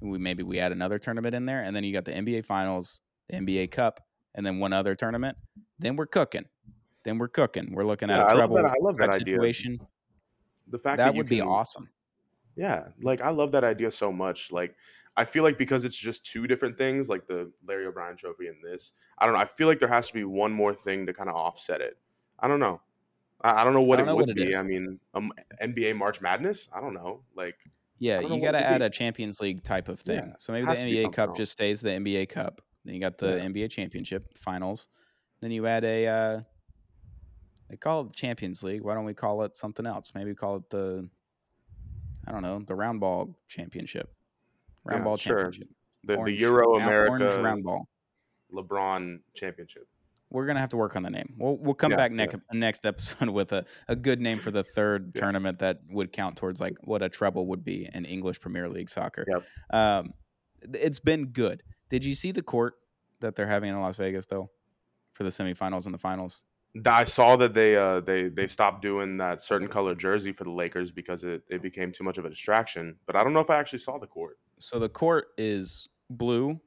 We 0.00 0.18
maybe 0.18 0.42
we 0.42 0.58
add 0.60 0.72
another 0.72 0.98
tournament 0.98 1.34
in 1.34 1.46
there, 1.46 1.62
and 1.62 1.74
then 1.74 1.84
you 1.84 1.92
got 1.94 2.04
the 2.04 2.12
NBA 2.12 2.44
Finals, 2.44 3.00
the 3.30 3.36
NBA 3.38 3.70
Cup, 3.70 4.00
and 4.34 4.44
then 4.44 4.58
one 4.58 4.74
other 4.74 4.94
tournament. 4.94 5.38
Then 5.78 5.96
we're 5.96 6.04
cooking. 6.04 6.44
Then 7.06 7.16
we're 7.16 7.28
cooking. 7.28 7.72
We're 7.72 7.86
looking 7.86 8.10
at 8.10 8.18
Yeah, 8.18 8.24
I 8.24 8.24
a 8.24 8.28
love 8.28 8.36
treble 8.36 8.56
that- 8.56 8.66
I 8.66 8.74
love 8.82 8.96
that 8.98 9.06
type 9.12 9.22
idea. 9.22 9.36
situation. 9.36 9.80
The 10.68 10.78
fact 10.78 10.98
That 10.98 11.04
that, 11.12 11.14
would 11.16 11.26
be 11.26 11.40
awesome. 11.40 11.88
Yeah, 12.56 12.88
like 13.00 13.22
I 13.22 13.30
love 13.30 13.52
that 13.52 13.64
idea 13.64 13.90
so 13.90 14.12
much. 14.12 14.52
Like 14.52 14.76
I 15.16 15.24
feel 15.24 15.44
like 15.44 15.56
because 15.56 15.86
it's 15.86 15.96
just 15.96 16.26
two 16.26 16.46
different 16.46 16.76
things, 16.76 17.08
like 17.08 17.26
the 17.26 17.50
Larry 17.66 17.86
O'Brien 17.86 18.18
Trophy 18.18 18.48
and 18.48 18.62
this. 18.62 18.92
I 19.16 19.24
don't 19.24 19.32
know. 19.34 19.40
I 19.40 19.46
feel 19.46 19.66
like 19.66 19.78
there 19.78 19.88
has 19.88 20.08
to 20.08 20.12
be 20.12 20.24
one 20.24 20.52
more 20.52 20.74
thing 20.74 21.06
to 21.06 21.14
kind 21.14 21.30
of 21.30 21.36
offset 21.36 21.80
it. 21.80 21.96
I 22.40 22.48
don't 22.48 22.60
know. 22.60 22.82
I, 23.44 23.60
I 23.60 23.64
don't 23.64 23.74
know 23.74 23.82
what 23.82 23.96
don't 23.98 24.06
it 24.06 24.10
know 24.10 24.16
would 24.16 24.22
what 24.28 24.30
it 24.30 24.36
be. 24.36 24.48
is. 24.48 24.54
I 24.56 24.62
mean, 24.62 24.98
um, 25.14 25.30
NBA 25.62 25.96
March 25.96 26.20
Madness. 26.20 26.68
I 26.74 26.80
don't 26.80 26.94
know. 26.94 27.20
Like 27.36 27.54
Yeah, 28.00 28.20
you 28.20 28.40
got 28.40 28.52
to 28.52 28.64
add 28.66 28.78
be. 28.80 28.86
a 28.86 28.90
Champions 28.90 29.40
League 29.40 29.62
type 29.62 29.88
of 29.88 30.00
thing. 30.00 30.16
Yeah, 30.16 30.32
so 30.38 30.52
maybe 30.52 30.64
the 30.64 30.68
has 30.70 30.78
to 30.80 30.84
be 30.86 30.96
NBA 30.96 31.12
Cup 31.12 31.28
else. 31.30 31.38
just 31.38 31.52
stays 31.52 31.80
the 31.80 31.90
NBA 31.90 32.28
Cup. 32.30 32.60
Then 32.84 32.94
you 32.94 33.00
got 33.00 33.18
the 33.18 33.36
Yeah. 33.36 33.44
NBA 33.46 33.70
Championship 33.70 34.36
Finals. 34.36 34.88
Then 35.40 35.50
you 35.52 35.66
add 35.66 35.84
a. 35.84 36.06
Uh, 36.08 36.40
they 37.70 37.76
call 37.76 38.02
it 38.02 38.08
the 38.08 38.14
Champions 38.14 38.62
League. 38.62 38.82
Why 38.82 38.94
don't 38.94 39.04
we 39.04 39.14
call 39.14 39.42
it 39.42 39.56
something 39.56 39.86
else? 39.86 40.12
Maybe 40.14 40.34
call 40.34 40.56
it 40.56 40.70
the. 40.70 41.08
I 42.26 42.32
don't 42.32 42.42
know 42.42 42.58
the 42.66 42.74
round 42.74 43.00
ball 43.00 43.36
championship. 43.48 44.10
Round 44.84 45.00
Yeah, 45.00 45.04
ball 45.04 45.16
sure. 45.16 45.36
championship. 45.50 45.68
the, 46.04 46.22
the 46.24 46.32
Euro 46.32 46.76
America 46.76 47.40
round 47.42 47.64
ball. 47.64 47.88
LeBron 48.52 49.18
Championship. 49.34 49.86
We're 50.34 50.46
gonna 50.46 50.58
have 50.58 50.70
to 50.70 50.76
work 50.76 50.96
on 50.96 51.04
the 51.04 51.10
name. 51.10 51.32
We'll 51.38 51.56
we'll 51.58 51.74
come 51.74 51.92
Yeah, 51.92 51.96
back 51.96 52.10
yeah. 52.10 52.16
next 52.16 52.36
next 52.52 52.84
episode 52.84 53.28
with 53.40 53.52
a, 53.52 53.64
a 53.86 53.94
good 53.94 54.20
name 54.20 54.36
for 54.38 54.50
the 54.50 54.64
third 54.64 55.12
Yeah. 55.14 55.20
tournament 55.20 55.60
that 55.60 55.78
would 55.90 56.10
count 56.12 56.34
towards 56.36 56.60
like 56.60 56.74
what 56.82 57.02
a 57.02 57.08
treble 57.08 57.46
would 57.46 57.64
be 57.64 57.88
in 57.94 58.04
English 58.04 58.40
Premier 58.40 58.68
League 58.68 58.90
soccer. 58.90 59.24
Yep. 59.32 59.44
Um, 59.70 60.12
it's 60.72 60.98
been 60.98 61.26
good. 61.26 61.62
Did 61.88 62.04
you 62.04 62.14
see 62.16 62.32
the 62.32 62.42
court 62.42 62.74
that 63.20 63.36
they're 63.36 63.46
having 63.46 63.70
in 63.70 63.80
Las 63.80 63.96
Vegas 63.96 64.26
though, 64.26 64.50
for 65.12 65.22
the 65.22 65.30
semifinals 65.30 65.84
and 65.84 65.94
the 65.94 65.98
finals? 65.98 66.42
I 66.84 67.04
saw 67.04 67.36
that 67.36 67.54
they 67.54 67.76
uh 67.76 68.00
they 68.00 68.28
they 68.28 68.48
stopped 68.48 68.82
doing 68.82 69.16
that 69.18 69.40
certain 69.40 69.68
color 69.68 69.94
jersey 69.94 70.32
for 70.32 70.42
the 70.42 70.50
Lakers 70.50 70.90
because 70.90 71.22
it, 71.22 71.42
it 71.48 71.62
became 71.62 71.92
too 71.92 72.02
much 72.02 72.18
of 72.18 72.24
a 72.24 72.28
distraction. 72.28 72.96
But 73.06 73.14
I 73.14 73.22
don't 73.22 73.34
know 73.34 73.38
if 73.38 73.50
I 73.50 73.56
actually 73.60 73.78
saw 73.78 73.98
the 73.98 74.08
court. 74.08 74.38
So 74.58 74.80
the 74.80 74.88
court 74.88 75.28
is 75.38 75.88
blue 76.10 76.60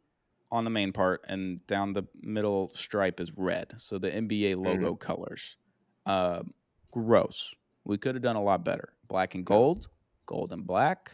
on 0.52 0.64
the 0.64 0.70
main 0.70 0.94
part, 0.94 1.26
and 1.28 1.66
down 1.68 1.94
the 1.94 2.04
middle 2.22 2.72
stripe 2.74 3.20
is 3.20 3.32
red. 3.36 3.74
So 3.78 3.98
the 3.98 4.10
NBA 4.10 4.56
logo 4.56 4.96
colors. 4.96 5.58
Uh, 6.06 6.44
gross. 6.92 7.54
We 7.84 7.98
could 7.98 8.16
have 8.16 8.22
done 8.22 8.36
a 8.36 8.44
lot 8.44 8.64
better. 8.64 8.94
Black 9.08 9.36
and 9.36 9.46
gold, 9.46 9.88
gold 10.26 10.54
and 10.54 10.66
black, 10.66 11.12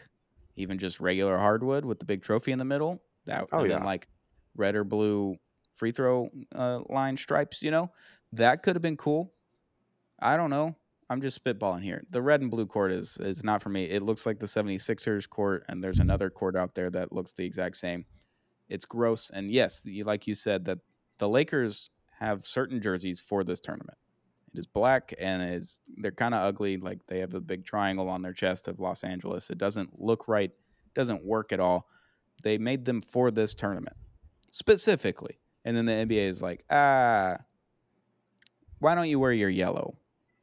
even 0.56 0.78
just 0.78 1.00
regular 1.00 1.38
hardwood 1.38 1.84
with 1.84 1.98
the 1.98 2.04
big 2.04 2.22
trophy 2.22 2.52
in 2.52 2.58
the 2.58 2.64
middle. 2.64 3.02
That 3.26 3.48
Oh, 3.52 3.60
and 3.60 3.70
then 3.70 3.84
like 3.84 4.08
red 4.56 4.74
or 4.74 4.84
blue 4.84 5.36
free 5.72 5.92
throw 5.92 6.28
uh, 6.54 6.80
line 6.88 7.16
stripes. 7.16 7.62
You 7.62 7.70
know, 7.70 7.92
that 8.32 8.62
could 8.62 8.76
have 8.76 8.82
been 8.82 8.96
cool. 8.96 9.32
I 10.20 10.36
don't 10.36 10.50
know. 10.50 10.76
I'm 11.10 11.20
just 11.20 11.42
spitballing 11.42 11.82
here. 11.82 12.02
The 12.10 12.22
red 12.22 12.40
and 12.40 12.50
blue 12.50 12.66
court 12.66 12.92
is 12.92 13.18
is 13.18 13.44
not 13.44 13.62
for 13.62 13.68
me. 13.68 13.84
It 13.84 14.02
looks 14.02 14.26
like 14.26 14.38
the 14.38 14.46
76ers 14.46 15.28
court, 15.28 15.64
and 15.68 15.82
there's 15.82 15.98
another 16.00 16.30
court 16.30 16.56
out 16.56 16.74
there 16.74 16.90
that 16.90 17.12
looks 17.12 17.32
the 17.32 17.44
exact 17.44 17.76
same. 17.76 18.06
It's 18.68 18.84
gross. 18.84 19.30
And 19.30 19.50
yes, 19.50 19.82
you- 19.84 20.04
like 20.04 20.26
you 20.26 20.34
said, 20.34 20.64
that 20.66 20.78
the 21.18 21.28
Lakers 21.28 21.90
have 22.18 22.44
certain 22.44 22.80
jerseys 22.80 23.20
for 23.20 23.44
this 23.44 23.60
tournament. 23.60 23.98
It 24.52 24.58
is 24.58 24.66
black 24.66 25.12
and 25.18 25.42
is 25.42 25.80
they're 25.96 26.12
kind 26.12 26.34
of 26.34 26.42
ugly. 26.42 26.76
Like 26.76 27.06
they 27.06 27.18
have 27.18 27.30
the 27.30 27.40
big 27.40 27.64
triangle 27.64 28.08
on 28.08 28.22
their 28.22 28.32
chest 28.32 28.68
of 28.68 28.78
Los 28.80 29.02
Angeles. 29.02 29.50
It 29.50 29.58
doesn't 29.58 30.00
look 30.00 30.28
right. 30.28 30.52
Doesn't 30.94 31.24
work 31.24 31.52
at 31.52 31.58
all. 31.60 31.88
They 32.42 32.56
made 32.58 32.84
them 32.84 33.00
for 33.02 33.30
this 33.32 33.54
tournament 33.54 33.96
specifically. 34.52 35.40
And 35.64 35.76
then 35.76 35.86
the 35.86 35.92
NBA 35.92 36.28
is 36.28 36.40
like, 36.42 36.64
ah, 36.70 37.38
why 38.78 38.94
don't 38.94 39.08
you 39.08 39.18
wear 39.18 39.32
your 39.32 39.48
yellow, 39.48 39.96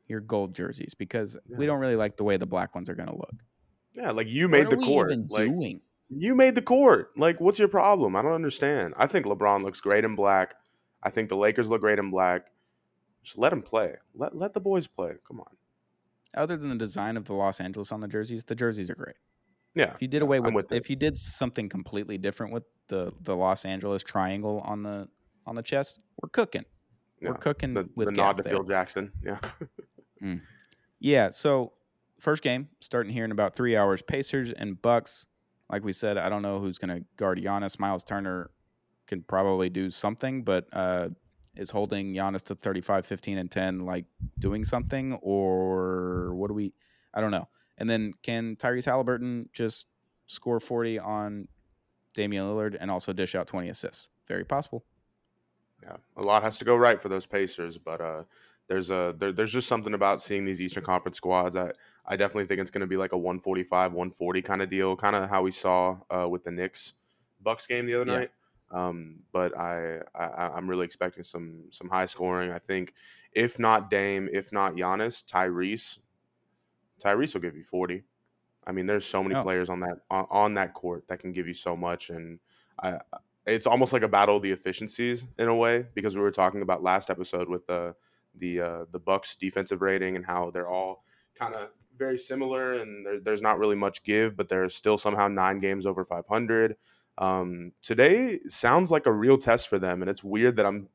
your 0.08 0.20
gold 0.20 0.56
jerseys? 0.56 0.94
Because 0.94 1.38
we 1.58 1.66
don't 1.66 1.80
really 1.80 1.96
like 1.96 2.18
the 2.18 2.24
way 2.24 2.38
the 2.38 2.46
black 2.46 2.74
ones 2.75 2.90
are 2.90 2.96
going 2.96 3.10
to 3.10 3.16
look. 3.16 3.36
Yeah, 3.94 4.12
like 4.12 4.28
you 4.28 4.48
made 4.48 4.68
what 4.68 4.80
the 4.80 4.86
court. 4.86 5.12
even 5.12 5.28
like 5.30 5.48
doing? 5.50 5.82
You 6.13 6.36
made 6.36 6.56
the 6.56 6.62
court. 6.62 7.12
Like 7.18 7.39
what's 7.39 7.60
your 7.60 7.68
problem? 7.68 8.15
I 8.15 8.22
don't 8.22 8.34
understand. 8.34 8.94
I 8.98 9.08
think 9.08 9.25
LeBron 9.25 9.63
looks 9.63 9.82
great 9.82 10.03
in 10.03 10.15
black. 10.15 10.56
I 11.01 11.10
think 11.10 11.30
the 11.30 11.38
Lakers 11.38 11.70
look 11.70 11.82
great 11.82 12.00
in 12.00 12.12
black. 12.12 12.48
Just 13.24 13.38
let 13.38 13.53
him 13.53 13.62
play. 13.62 13.96
Let 14.13 14.36
let 14.36 14.53
the 14.53 14.60
boys 14.60 14.88
play. 14.88 15.13
Come 15.27 15.39
on. 15.39 15.56
Other 16.36 16.58
than 16.58 16.70
the 16.70 16.75
design 16.75 17.18
of 17.18 17.25
the 17.25 17.34
Los 17.34 17.60
Angeles 17.60 17.91
on 17.91 18.00
the 18.00 18.08
jerseys, 18.08 18.44
the 18.44 18.56
jerseys 18.56 18.89
are 18.89 18.96
great. 18.96 19.15
Yeah. 19.75 19.94
If 19.94 20.01
you 20.01 20.08
did 20.08 20.22
away 20.22 20.39
with, 20.39 20.53
with 20.53 20.72
if 20.72 20.89
you 20.89 20.96
did 20.96 21.15
something 21.18 21.70
completely 21.70 22.18
different 22.18 22.53
with 22.53 22.65
the 22.88 23.13
the 23.22 23.36
Los 23.36 23.65
Angeles 23.65 24.03
triangle 24.03 24.62
on 24.65 24.84
the 24.84 25.08
on 25.46 25.56
the 25.56 25.63
chest, 25.63 26.00
we're 26.22 26.30
cooking. 26.30 26.65
We're 27.22 27.36
cooking 27.36 27.75
the, 27.75 27.88
with 27.96 28.08
the 28.08 28.13
nod 28.13 28.36
to 28.38 28.44
there. 28.44 28.53
Phil 28.53 28.63
Jackson. 28.63 29.12
Yeah. 29.24 29.39
Mm. 30.24 30.41
Yeah. 31.00 31.30
So 31.30 31.74
first 32.20 32.44
game 32.44 32.70
starting 32.80 33.12
here 33.12 33.25
in 33.25 33.32
about 33.32 33.56
three 33.56 33.75
hours. 33.75 34.01
Pacers 34.01 34.51
and 34.51 34.82
Bucks. 34.82 35.25
Like 35.72 35.86
we 35.86 35.94
said, 35.94 36.18
I 36.18 36.28
don't 36.28 36.42
know 36.42 36.60
who's 36.60 36.78
going 36.78 37.00
to 37.00 37.06
guard 37.16 37.40
Giannis. 37.40 37.80
Miles 37.80 38.04
Turner 38.04 38.51
can 39.08 39.24
probably 39.24 39.70
do 39.70 39.90
something, 39.90 40.44
but 40.44 40.68
uh, 40.74 41.10
is 41.56 41.70
holding 41.70 42.13
Giannis 42.13 42.44
to 42.44 42.56
35, 42.56 43.06
15, 43.06 43.38
and 43.38 43.50
10 43.50 43.86
like 43.86 44.06
doing 44.38 44.66
something, 44.66 45.13
or 45.22 46.36
what 46.36 46.50
do 46.50 46.54
we? 46.54 46.74
I 47.13 47.22
don't 47.22 47.32
know. 47.32 47.48
And 47.78 47.90
then 47.90 48.13
can 48.22 48.58
Tyrese 48.58 48.86
Halliburton 48.86 49.50
just 49.54 49.88
score 50.25 50.60
40 50.60 51.00
on 51.00 51.48
Damian 52.13 52.46
Lillard 52.46 52.75
and 52.80 52.92
also 52.92 53.13
dish 53.13 53.34
out 53.34 53.48
20 53.48 53.70
assists? 53.70 54.10
Very 54.28 54.44
possible. 54.44 54.84
Yeah, 55.84 55.96
a 56.18 56.22
lot 56.22 56.44
has 56.44 56.58
to 56.60 56.66
go 56.66 56.75
right 56.75 57.01
for 57.01 57.10
those 57.10 57.25
Pacers, 57.25 57.78
but 57.78 58.01
uh, 58.01 58.24
there's 58.72 58.90
a 58.90 59.13
there, 59.18 59.34
there's 59.34 59.51
just 59.51 59.68
something 59.68 59.94
about 59.94 60.22
seeing 60.22 60.46
these 60.46 60.62
Eastern 60.62 60.84
Conference 60.84 61.18
squads. 61.18 61.58
I 61.58 61.74
I 62.06 62.16
definitely 62.16 62.46
think 62.46 62.62
it's 62.62 62.72
going 62.72 62.82
to 62.82 62.88
be 62.88 62.96
like 62.96 63.12
a 63.12 63.18
145, 63.18 63.92
140 63.92 64.42
kind 64.42 64.62
of 64.62 64.70
deal, 64.70 64.96
kind 64.96 65.13
of 65.16 65.30
how 65.30 65.42
we 65.42 65.51
saw 65.51 66.00
uh, 66.10 66.28
with 66.30 66.46
the 66.46 66.51
Knicks 66.51 66.94
Bucks 67.42 67.68
game 67.68 67.86
the 67.86 67.96
other 67.96 68.06
Yeah. 68.06 68.20
night. 68.20 68.32
Um, 68.72 69.24
but 69.34 69.58
I, 69.58 70.00
I 70.16 70.51
I'm 70.56 70.70
really 70.70 70.86
expecting 70.86 71.24
some 71.24 71.66
some 71.72 71.90
high 71.90 72.06
scoring. 72.06 72.51
I 72.51 72.60
think 72.60 72.94
if 73.34 73.60
not 73.60 73.90
Dame, 73.90 74.30
if 74.32 74.54
not 74.54 74.75
Giannis, 74.75 75.25
Tyrese, 75.25 76.00
Tyrese 77.04 77.34
will 77.34 77.42
give 77.42 77.56
you 77.56 77.63
40. 77.63 78.04
I 78.66 78.72
mean, 78.72 78.86
there's 78.86 79.06
so 79.06 79.24
many 79.24 79.36
Oh, 79.36 79.44
players 79.44 79.70
on 79.70 79.80
that 79.82 79.98
on, 80.10 80.28
on 80.30 80.54
that 80.56 80.74
court 80.74 81.08
that 81.08 81.20
can 81.20 81.32
give 81.32 81.48
you 81.48 81.54
so 81.54 81.75
much, 81.75 82.10
and 82.10 82.40
I, 82.82 83.00
it's 83.46 83.66
almost 83.66 83.92
like 83.92 84.04
a 84.04 84.08
battle 84.08 84.38
of 84.38 84.44
the 84.44 84.51
efficiencies 84.51 85.25
in 85.40 85.48
a 85.48 85.56
way 85.56 85.88
because 85.96 86.16
we 86.16 86.22
were 86.22 86.32
talking 86.32 86.62
about 86.62 86.84
last 86.84 87.10
episode 87.10 87.50
with 87.50 87.66
the 87.66 87.96
the 88.38 88.62
uh, 88.62 88.86
the 88.92 89.00
Bucks 89.00 89.36
defensive 89.36 89.82
rating 89.82 90.16
and 90.16 90.26
how 90.26 90.52
they're 90.52 90.70
all 90.70 91.04
kind 91.36 91.56
of 91.56 91.70
very 91.98 92.18
similar, 92.18 92.74
and 92.74 93.06
there, 93.06 93.20
there's 93.20 93.42
not 93.42 93.60
really 93.60 93.76
much 93.76 94.04
give, 94.04 94.36
but 94.36 94.50
there's 94.50 94.76
still 94.76 94.98
somehow 94.98 95.28
nine 95.28 95.60
games 95.60 95.86
over 95.86 96.04
500. 96.04 96.76
Um, 97.18 97.72
today 97.82 98.40
sounds 98.48 98.92
like 98.92 99.06
a 99.06 99.12
real 99.12 99.38
test 99.38 99.68
for 99.68 99.80
them, 99.80 100.02
and 100.02 100.10
it's 100.10 100.24
weird 100.24 100.56
that 100.56 100.66
I'm 100.66 100.90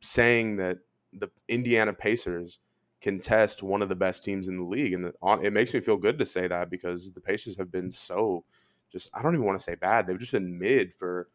saying 0.00 0.56
that 0.56 0.78
the 1.12 1.28
Indiana 1.48 1.92
Pacers 1.92 2.60
can 3.00 3.20
test 3.20 3.62
one 3.62 3.82
of 3.82 3.88
the 3.88 3.94
best 3.94 4.24
teams 4.24 4.48
in 4.48 4.56
the 4.56 4.64
league, 4.64 4.92
and 4.94 5.12
it, 5.42 5.52
makes 5.52 5.74
me 5.74 5.80
feel 5.80 5.96
good 5.96 6.18
to 6.18 6.24
say 6.24 6.46
that 6.46 6.70
because 6.70 7.12
the 7.12 7.20
Pacers 7.20 7.56
have 7.56 7.70
been 7.70 7.90
so 7.90 8.44
just 8.92 9.10
I 9.12 9.22
don't 9.22 9.34
even 9.34 9.44
want 9.44 9.58
to 9.58 9.64
say 9.64 9.74
bad. 9.74 10.06
They've 10.06 10.18
just 10.18 10.32
been 10.32 10.58
mid 10.58 10.94
for 10.94 11.28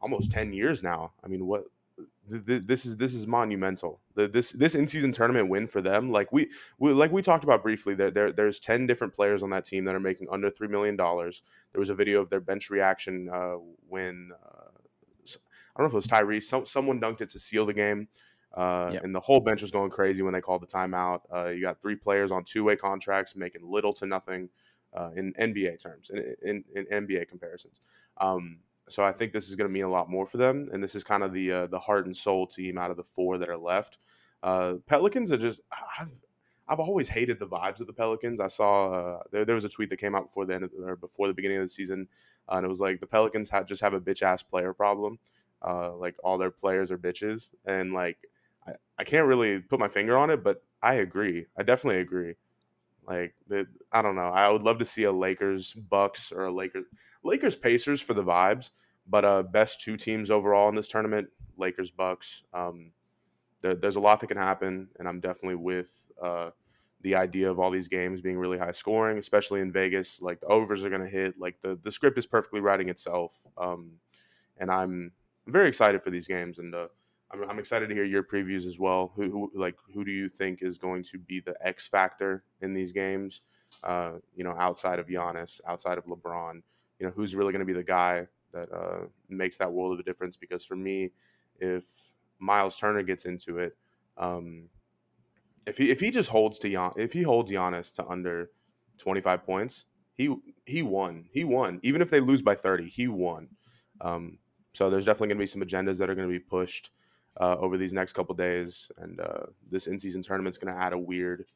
almost 0.00 0.30
ten 0.30 0.52
years 0.52 0.82
now. 0.82 1.12
I 1.22 1.28
mean, 1.28 1.46
what 1.46 1.64
this 2.28 2.86
is 2.86 2.96
this 2.96 3.14
is 3.14 3.26
monumental. 3.26 4.00
this 4.14 4.52
this 4.52 4.74
in 4.74 4.86
season 4.86 5.12
tournament 5.12 5.48
win 5.48 5.66
for 5.66 5.82
them, 5.82 6.10
like 6.10 6.32
we, 6.32 6.50
we 6.78 6.92
like 6.92 7.12
we 7.12 7.22
talked 7.22 7.44
about 7.44 7.62
briefly, 7.62 7.94
that 7.94 8.14
there, 8.14 8.32
there's 8.32 8.58
ten 8.58 8.86
different 8.86 9.14
players 9.14 9.42
on 9.42 9.50
that 9.50 9.64
team 9.64 9.84
that 9.84 9.94
are 9.94 10.00
making 10.00 10.28
under 10.30 10.50
three 10.50 10.68
million 10.68 10.96
dollars. 10.96 11.42
There 11.72 11.80
was 11.80 11.90
a 11.90 11.94
video 11.94 12.20
of 12.20 12.30
their 12.30 12.40
bench 12.40 12.70
reaction 12.70 13.28
uh, 13.32 13.56
when 13.88 14.30
uh, 14.32 14.70
I 15.76 15.80
don't 15.80 15.84
know 15.84 15.86
if 15.86 15.92
it 15.92 15.96
was 15.96 16.06
Tyrese, 16.06 16.44
some, 16.44 16.64
someone 16.64 17.00
dunked 17.00 17.20
it 17.20 17.28
to 17.30 17.38
seal 17.38 17.66
the 17.66 17.74
game. 17.74 18.08
Uh, 18.54 18.90
yep. 18.92 19.04
And 19.04 19.12
the 19.12 19.20
whole 19.20 19.40
bench 19.40 19.62
was 19.62 19.72
going 19.72 19.90
crazy 19.90 20.22
when 20.22 20.32
they 20.32 20.40
called 20.40 20.62
the 20.62 20.66
timeout. 20.66 21.22
Uh, 21.34 21.48
you 21.48 21.60
got 21.60 21.80
three 21.80 21.96
players 21.96 22.30
on 22.30 22.44
two 22.44 22.62
way 22.62 22.76
contracts 22.76 23.34
making 23.34 23.68
little 23.68 23.92
to 23.94 24.06
nothing 24.06 24.48
uh, 24.94 25.10
in 25.16 25.32
NBA 25.32 25.82
terms, 25.82 26.10
in, 26.10 26.34
in, 26.42 26.64
in 26.74 27.06
NBA 27.06 27.28
comparisons. 27.28 27.80
Um, 28.18 28.58
so 28.88 29.02
I 29.02 29.12
think 29.12 29.32
this 29.32 29.48
is 29.48 29.56
going 29.56 29.68
to 29.68 29.72
mean 29.72 29.84
a 29.84 29.90
lot 29.90 30.10
more 30.10 30.26
for 30.26 30.36
them, 30.36 30.68
and 30.72 30.82
this 30.82 30.94
is 30.94 31.04
kind 31.04 31.22
of 31.22 31.32
the 31.32 31.52
uh, 31.52 31.66
the 31.66 31.78
heart 31.78 32.06
and 32.06 32.16
soul 32.16 32.46
team 32.46 32.78
out 32.78 32.90
of 32.90 32.96
the 32.96 33.04
four 33.04 33.38
that 33.38 33.48
are 33.48 33.56
left. 33.56 33.98
Uh, 34.42 34.74
Pelicans 34.86 35.32
are 35.32 35.38
just 35.38 35.60
I've 35.98 36.20
I've 36.68 36.80
always 36.80 37.08
hated 37.08 37.38
the 37.38 37.46
vibes 37.46 37.80
of 37.80 37.86
the 37.86 37.92
Pelicans. 37.92 38.40
I 38.40 38.48
saw 38.48 38.92
uh, 38.92 39.22
there, 39.30 39.44
there 39.44 39.54
was 39.54 39.64
a 39.64 39.68
tweet 39.68 39.90
that 39.90 39.98
came 39.98 40.14
out 40.14 40.28
before 40.28 40.46
the 40.46 40.54
end 40.54 40.64
of, 40.64 40.70
or 40.82 40.96
before 40.96 41.28
the 41.28 41.34
beginning 41.34 41.58
of 41.58 41.64
the 41.64 41.68
season, 41.68 42.08
uh, 42.50 42.56
and 42.56 42.64
it 42.64 42.68
was 42.68 42.80
like 42.80 43.00
the 43.00 43.06
Pelicans 43.06 43.48
had 43.48 43.66
just 43.66 43.82
have 43.82 43.94
a 43.94 44.00
bitch 44.00 44.22
ass 44.22 44.42
player 44.42 44.72
problem. 44.72 45.18
Uh, 45.66 45.94
like 45.96 46.14
all 46.22 46.36
their 46.36 46.50
players 46.50 46.90
are 46.90 46.98
bitches, 46.98 47.50
and 47.64 47.94
like 47.94 48.18
I, 48.66 48.72
I 48.98 49.04
can't 49.04 49.26
really 49.26 49.60
put 49.60 49.80
my 49.80 49.88
finger 49.88 50.16
on 50.16 50.30
it, 50.30 50.44
but 50.44 50.62
I 50.82 50.94
agree. 50.96 51.46
I 51.56 51.62
definitely 51.62 52.00
agree. 52.00 52.34
Like 53.06 53.34
I 53.92 54.02
don't 54.02 54.16
know. 54.16 54.28
I 54.28 54.50
would 54.50 54.62
love 54.62 54.78
to 54.78 54.84
see 54.84 55.04
a 55.04 55.12
Lakers 55.12 55.72
Bucks 55.72 56.32
or 56.32 56.44
a 56.44 56.52
Lakers 56.52 56.86
Lakers 57.22 57.56
Pacers 57.56 58.00
for 58.00 58.14
the 58.14 58.24
vibes, 58.24 58.70
but 59.08 59.24
uh, 59.24 59.42
best 59.42 59.80
two 59.80 59.96
teams 59.96 60.30
overall 60.30 60.68
in 60.68 60.74
this 60.74 60.88
tournament, 60.88 61.28
Lakers 61.56 61.90
Bucks. 61.90 62.44
Um, 62.52 62.92
there, 63.60 63.74
there's 63.74 63.96
a 63.96 64.00
lot 64.00 64.20
that 64.20 64.28
can 64.28 64.36
happen, 64.36 64.88
and 64.98 65.08
I'm 65.08 65.20
definitely 65.20 65.56
with 65.56 66.10
uh, 66.22 66.50
the 67.02 67.14
idea 67.14 67.50
of 67.50 67.60
all 67.60 67.70
these 67.70 67.88
games 67.88 68.20
being 68.20 68.38
really 68.38 68.58
high 68.58 68.70
scoring, 68.70 69.18
especially 69.18 69.60
in 69.60 69.70
Vegas. 69.70 70.22
Like 70.22 70.40
the 70.40 70.46
overs 70.46 70.84
are 70.84 70.90
going 70.90 71.02
to 71.02 71.08
hit. 71.08 71.38
Like 71.38 71.60
the 71.60 71.78
the 71.82 71.92
script 71.92 72.18
is 72.18 72.26
perfectly 72.26 72.60
writing 72.60 72.88
itself, 72.88 73.44
um, 73.58 73.92
and 74.58 74.70
I'm 74.70 75.12
very 75.46 75.68
excited 75.68 76.02
for 76.02 76.10
these 76.10 76.26
games 76.26 76.58
and. 76.58 76.74
Uh, 76.74 76.88
I'm, 77.34 77.50
I'm 77.50 77.58
excited 77.58 77.88
to 77.88 77.94
hear 77.94 78.04
your 78.04 78.22
previews 78.22 78.66
as 78.66 78.78
well. 78.78 79.12
Who, 79.16 79.30
who, 79.30 79.50
like 79.54 79.76
who 79.92 80.04
do 80.04 80.12
you 80.12 80.28
think 80.28 80.62
is 80.62 80.78
going 80.78 81.02
to 81.04 81.18
be 81.18 81.40
the 81.40 81.54
X 81.60 81.88
factor 81.88 82.44
in 82.60 82.72
these 82.74 82.92
games? 82.92 83.42
Uh, 83.82 84.12
you 84.36 84.44
know, 84.44 84.54
outside 84.56 84.98
of 84.98 85.08
Giannis, 85.08 85.60
outside 85.66 85.98
of 85.98 86.06
LeBron, 86.06 86.62
you 86.98 87.06
know, 87.06 87.12
who's 87.14 87.34
really 87.34 87.52
going 87.52 87.60
to 87.60 87.66
be 87.66 87.72
the 87.72 87.82
guy 87.82 88.26
that 88.52 88.72
uh, 88.72 89.06
makes 89.28 89.56
that 89.56 89.72
world 89.72 89.94
of 89.94 89.98
a 89.98 90.02
difference? 90.04 90.36
Because 90.36 90.64
for 90.64 90.76
me, 90.76 91.10
if 91.58 91.84
Miles 92.38 92.76
Turner 92.76 93.02
gets 93.02 93.24
into 93.24 93.58
it, 93.58 93.76
um, 94.16 94.68
if 95.66 95.76
he 95.76 95.90
if 95.90 95.98
he 95.98 96.10
just 96.10 96.28
holds 96.28 96.58
to 96.60 96.70
Gian, 96.70 96.92
if 96.96 97.12
he 97.12 97.22
holds 97.22 97.50
Giannis 97.50 97.92
to 97.94 98.06
under 98.06 98.50
25 98.98 99.44
points, 99.44 99.86
he 100.14 100.34
he 100.66 100.82
won. 100.82 101.24
He 101.32 101.42
won. 101.42 101.80
Even 101.82 102.00
if 102.00 102.10
they 102.10 102.20
lose 102.20 102.42
by 102.42 102.54
30, 102.54 102.88
he 102.88 103.08
won. 103.08 103.48
Um, 104.00 104.38
so 104.72 104.88
there's 104.90 105.04
definitely 105.04 105.28
going 105.28 105.38
to 105.38 105.42
be 105.42 105.46
some 105.46 105.62
agendas 105.62 105.98
that 105.98 106.10
are 106.10 106.14
going 106.14 106.28
to 106.28 106.32
be 106.32 106.38
pushed 106.38 106.90
uh, 107.40 107.56
over 107.58 107.76
these 107.76 107.92
next 107.92 108.12
couple 108.12 108.34
days, 108.34 108.90
and 108.98 109.20
uh, 109.20 109.46
this 109.70 109.86
in-season 109.86 110.22
tournament 110.22 110.54
is 110.54 110.58
going 110.58 110.74
to 110.74 110.80
add 110.80 110.92
a 110.92 110.98
weird, 110.98 111.46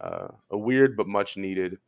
uh, 0.00 0.28
a 0.50 0.58
weird 0.58 0.96
but 0.96 1.06
much 1.06 1.36
needed 1.36 1.78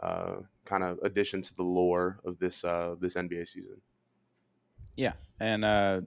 uh, 0.00 0.36
kind 0.64 0.84
of 0.84 0.98
addition 1.02 1.42
to 1.42 1.54
the 1.56 1.62
lore 1.62 2.20
of 2.24 2.38
this 2.38 2.64
uh, 2.64 2.94
this 3.00 3.14
NBA 3.14 3.48
season. 3.48 3.80
Yeah, 4.96 5.14
and 5.40 5.64
uh, 5.64 6.02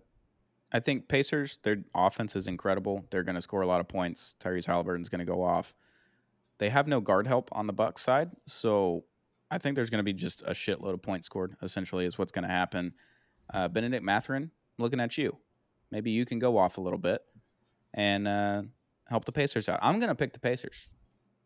I 0.71 0.79
think 0.79 1.07
Pacers 1.07 1.59
their 1.63 1.77
offense 1.95 2.35
is 2.35 2.47
incredible. 2.47 3.05
They're 3.09 3.23
going 3.23 3.35
to 3.35 3.41
score 3.41 3.61
a 3.61 3.67
lot 3.67 3.81
of 3.81 3.87
points. 3.87 4.35
Tyrese 4.39 4.67
Halliburton's 4.67 5.09
going 5.09 5.19
to 5.19 5.25
go 5.25 5.43
off. 5.43 5.73
They 6.59 6.69
have 6.69 6.87
no 6.87 7.01
guard 7.01 7.25
help 7.25 7.49
on 7.51 7.65
the 7.65 7.73
Bucks 7.73 8.03
side, 8.03 8.33
so 8.45 9.05
I 9.49 9.57
think 9.57 9.75
there's 9.75 9.89
going 9.89 9.99
to 9.99 10.03
be 10.03 10.13
just 10.13 10.43
a 10.43 10.51
shitload 10.51 10.93
of 10.93 11.01
points 11.01 11.25
scored. 11.25 11.55
Essentially, 11.63 12.05
is 12.05 12.19
what's 12.19 12.31
going 12.31 12.47
to 12.47 12.53
happen. 12.53 12.93
Bennedict 13.51 14.03
Mathurin, 14.03 14.51
looking 14.77 14.99
at 14.99 15.17
you 15.17 15.37
maybe 15.91 16.11
you 16.11 16.25
can 16.25 16.39
go 16.39 16.57
off 16.57 16.77
a 16.77 16.81
little 16.81 16.99
bit 16.99 17.21
and 17.93 18.27
uh, 18.27 18.63
help 19.07 19.25
the 19.25 19.31
Pacers 19.31 19.69
out. 19.69 19.79
I'm 19.81 19.99
going 19.99 20.09
to 20.09 20.15
pick 20.15 20.33
the 20.33 20.39
Pacers. 20.39 20.87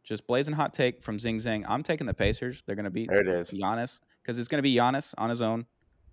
Just 0.03 0.27
blazing 0.27 0.53
hot 0.53 0.73
take 0.73 1.01
from 1.01 1.17
Zing 1.17 1.37
Zang. 1.37 1.65
I'm 1.67 1.81
taking 1.81 2.05
the 2.05 2.13
Pacers. 2.13 2.63
They're 2.65 2.75
going 2.75 2.85
to 2.85 2.91
beat 2.91 3.09
there 3.09 3.21
it 3.21 3.27
is. 3.27 3.51
Giannis 3.51 4.01
because 4.21 4.37
it's 4.37 4.47
going 4.47 4.59
to 4.59 4.63
be 4.63 4.75
Giannis 4.75 5.13
on 5.17 5.29
his 5.29 5.41
own. 5.41 5.65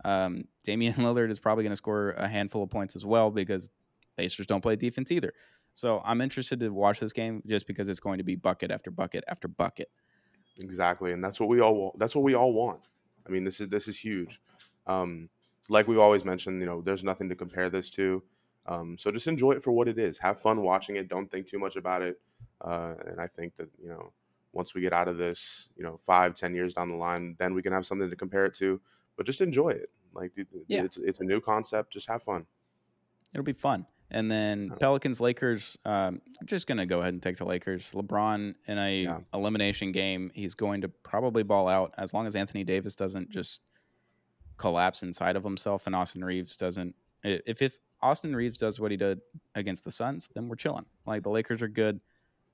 Um, 0.05 0.45
Damian 0.65 0.95
Lillard 0.99 1.31
is 1.31 1.39
probably 1.39 1.65
going 1.65 1.73
to 1.73 1.77
score 1.77 2.11
a 2.13 2.27
handful 2.27 2.63
of 2.63 2.71
points 2.71 2.97
as 2.97 3.05
well 3.05 3.31
because 3.31 3.71
Pacers 4.17 4.47
don't 4.47 4.63
play 4.63 4.77
defense 4.77 5.13
either. 5.13 5.33
So 5.75 6.03
I'm 6.05 6.21
interested 6.21 6.61
to 6.61 6.71
watch 6.71 7.01
this 7.01 7.13
game 7.13 7.43
just 7.47 7.67
because 7.67 7.89
it's 7.89 8.01
going 8.01 8.19
to 8.19 8.25
be 8.25 8.37
bucket 8.37 8.71
after 8.71 8.91
bucket 8.91 9.25
after 9.29 9.49
bucket. 9.49 9.91
Exactly, 10.59 11.13
and 11.13 11.25
that's 11.25 11.41
what 11.41 11.49
we 11.49 11.61
all 11.61 11.75
want. 11.75 11.99
That's 11.99 12.15
what 12.15 12.23
we 12.23 12.35
all 12.35 12.53
want. 12.53 12.81
I 13.27 13.31
mean, 13.31 13.45
this 13.45 13.61
is 13.61 13.69
this 13.69 13.89
is 13.89 13.99
huge. 13.99 14.41
Um, 14.87 15.31
like 15.69 15.89
we've 15.89 15.99
always 15.99 16.25
mentioned, 16.25 16.61
you 16.61 16.67
know, 16.67 16.81
there's 16.81 17.05
nothing 17.05 17.29
to 17.29 17.35
compare 17.35 17.71
this 17.71 17.91
to. 17.91 18.23
Um, 18.67 18.97
so 18.99 19.11
just 19.11 19.29
enjoy 19.29 19.53
it 19.53 19.63
for 19.63 19.73
what 19.73 19.89
it 19.89 19.99
is. 19.99 20.19
Have 20.19 20.41
fun 20.41 20.63
watching 20.63 20.97
it. 20.97 21.09
Don't 21.09 21.31
think 21.31 21.47
too 21.47 21.59
much 21.59 21.77
about 21.77 22.03
it. 22.03 22.21
Uh, 22.61 22.95
and 23.07 23.21
I 23.21 23.27
think 23.27 23.57
that 23.57 23.69
you 23.83 23.89
know, 23.89 24.13
once 24.53 24.75
we 24.75 24.81
get 24.81 24.93
out 24.93 25.09
of 25.09 25.19
this, 25.19 25.69
you 25.77 25.83
know, 25.83 25.99
five, 26.05 26.35
ten 26.35 26.55
years 26.55 26.75
down 26.75 26.89
the 26.89 26.97
line, 26.97 27.35
then 27.39 27.55
we 27.55 27.63
can 27.63 27.73
have 27.73 27.87
something 27.87 28.09
to 28.09 28.17
compare 28.17 28.45
it 28.45 28.55
to. 28.55 28.81
But 29.17 29.27
just 29.27 29.41
enjoy 29.41 29.71
it. 29.71 29.91
Like 30.15 30.33
yeah. 30.69 30.85
it's 30.85 30.99
it's 30.99 31.21
a 31.21 31.25
new 31.25 31.41
concept. 31.41 31.93
Just 31.93 32.09
have 32.09 32.23
fun. 32.23 32.47
It'll 33.33 33.45
be 33.45 33.53
fun. 33.53 33.87
And 34.11 34.31
then 34.31 34.71
Pelicans 34.79 35.21
Lakers. 35.21 35.79
Um, 35.85 36.21
I'm 36.41 36.47
just 36.47 36.67
gonna 36.67 36.87
go 36.87 37.01
ahead 37.01 37.15
and 37.15 37.23
take 37.23 37.39
the 37.39 37.47
Lakers. 37.47 37.93
LeBron 37.93 38.55
in 38.67 38.79
a 38.79 39.03
yeah. 39.03 39.19
elimination 39.33 39.91
game, 39.91 40.31
he's 40.35 40.55
going 40.55 40.83
to 40.83 40.89
probably 40.89 41.43
ball 41.43 41.67
out 41.67 41.95
as 41.97 42.13
long 42.13 42.27
as 42.27 42.37
Anthony 42.37 42.63
Davis 42.63 42.95
doesn't 42.95 43.31
just 43.31 43.63
collapse 44.63 45.03
inside 45.03 45.35
of 45.35 45.43
himself 45.43 45.89
and 45.89 45.97
Austin 45.97 46.25
Reaves 46.25 46.57
doesn't 46.57 46.95
if 47.25 47.61
if 47.61 47.79
Austin 48.01 48.35
Reaves 48.35 48.59
does 48.59 48.79
what 48.79 48.93
he 48.93 48.97
did 48.97 49.21
against 49.57 49.85
the 49.85 49.91
Suns, 49.91 50.31
then 50.35 50.49
we're 50.49 50.55
chilling. 50.55 50.87
Like 51.05 51.25
the 51.25 51.31
Lakers 51.31 51.63
are 51.63 51.69
good. 51.69 52.01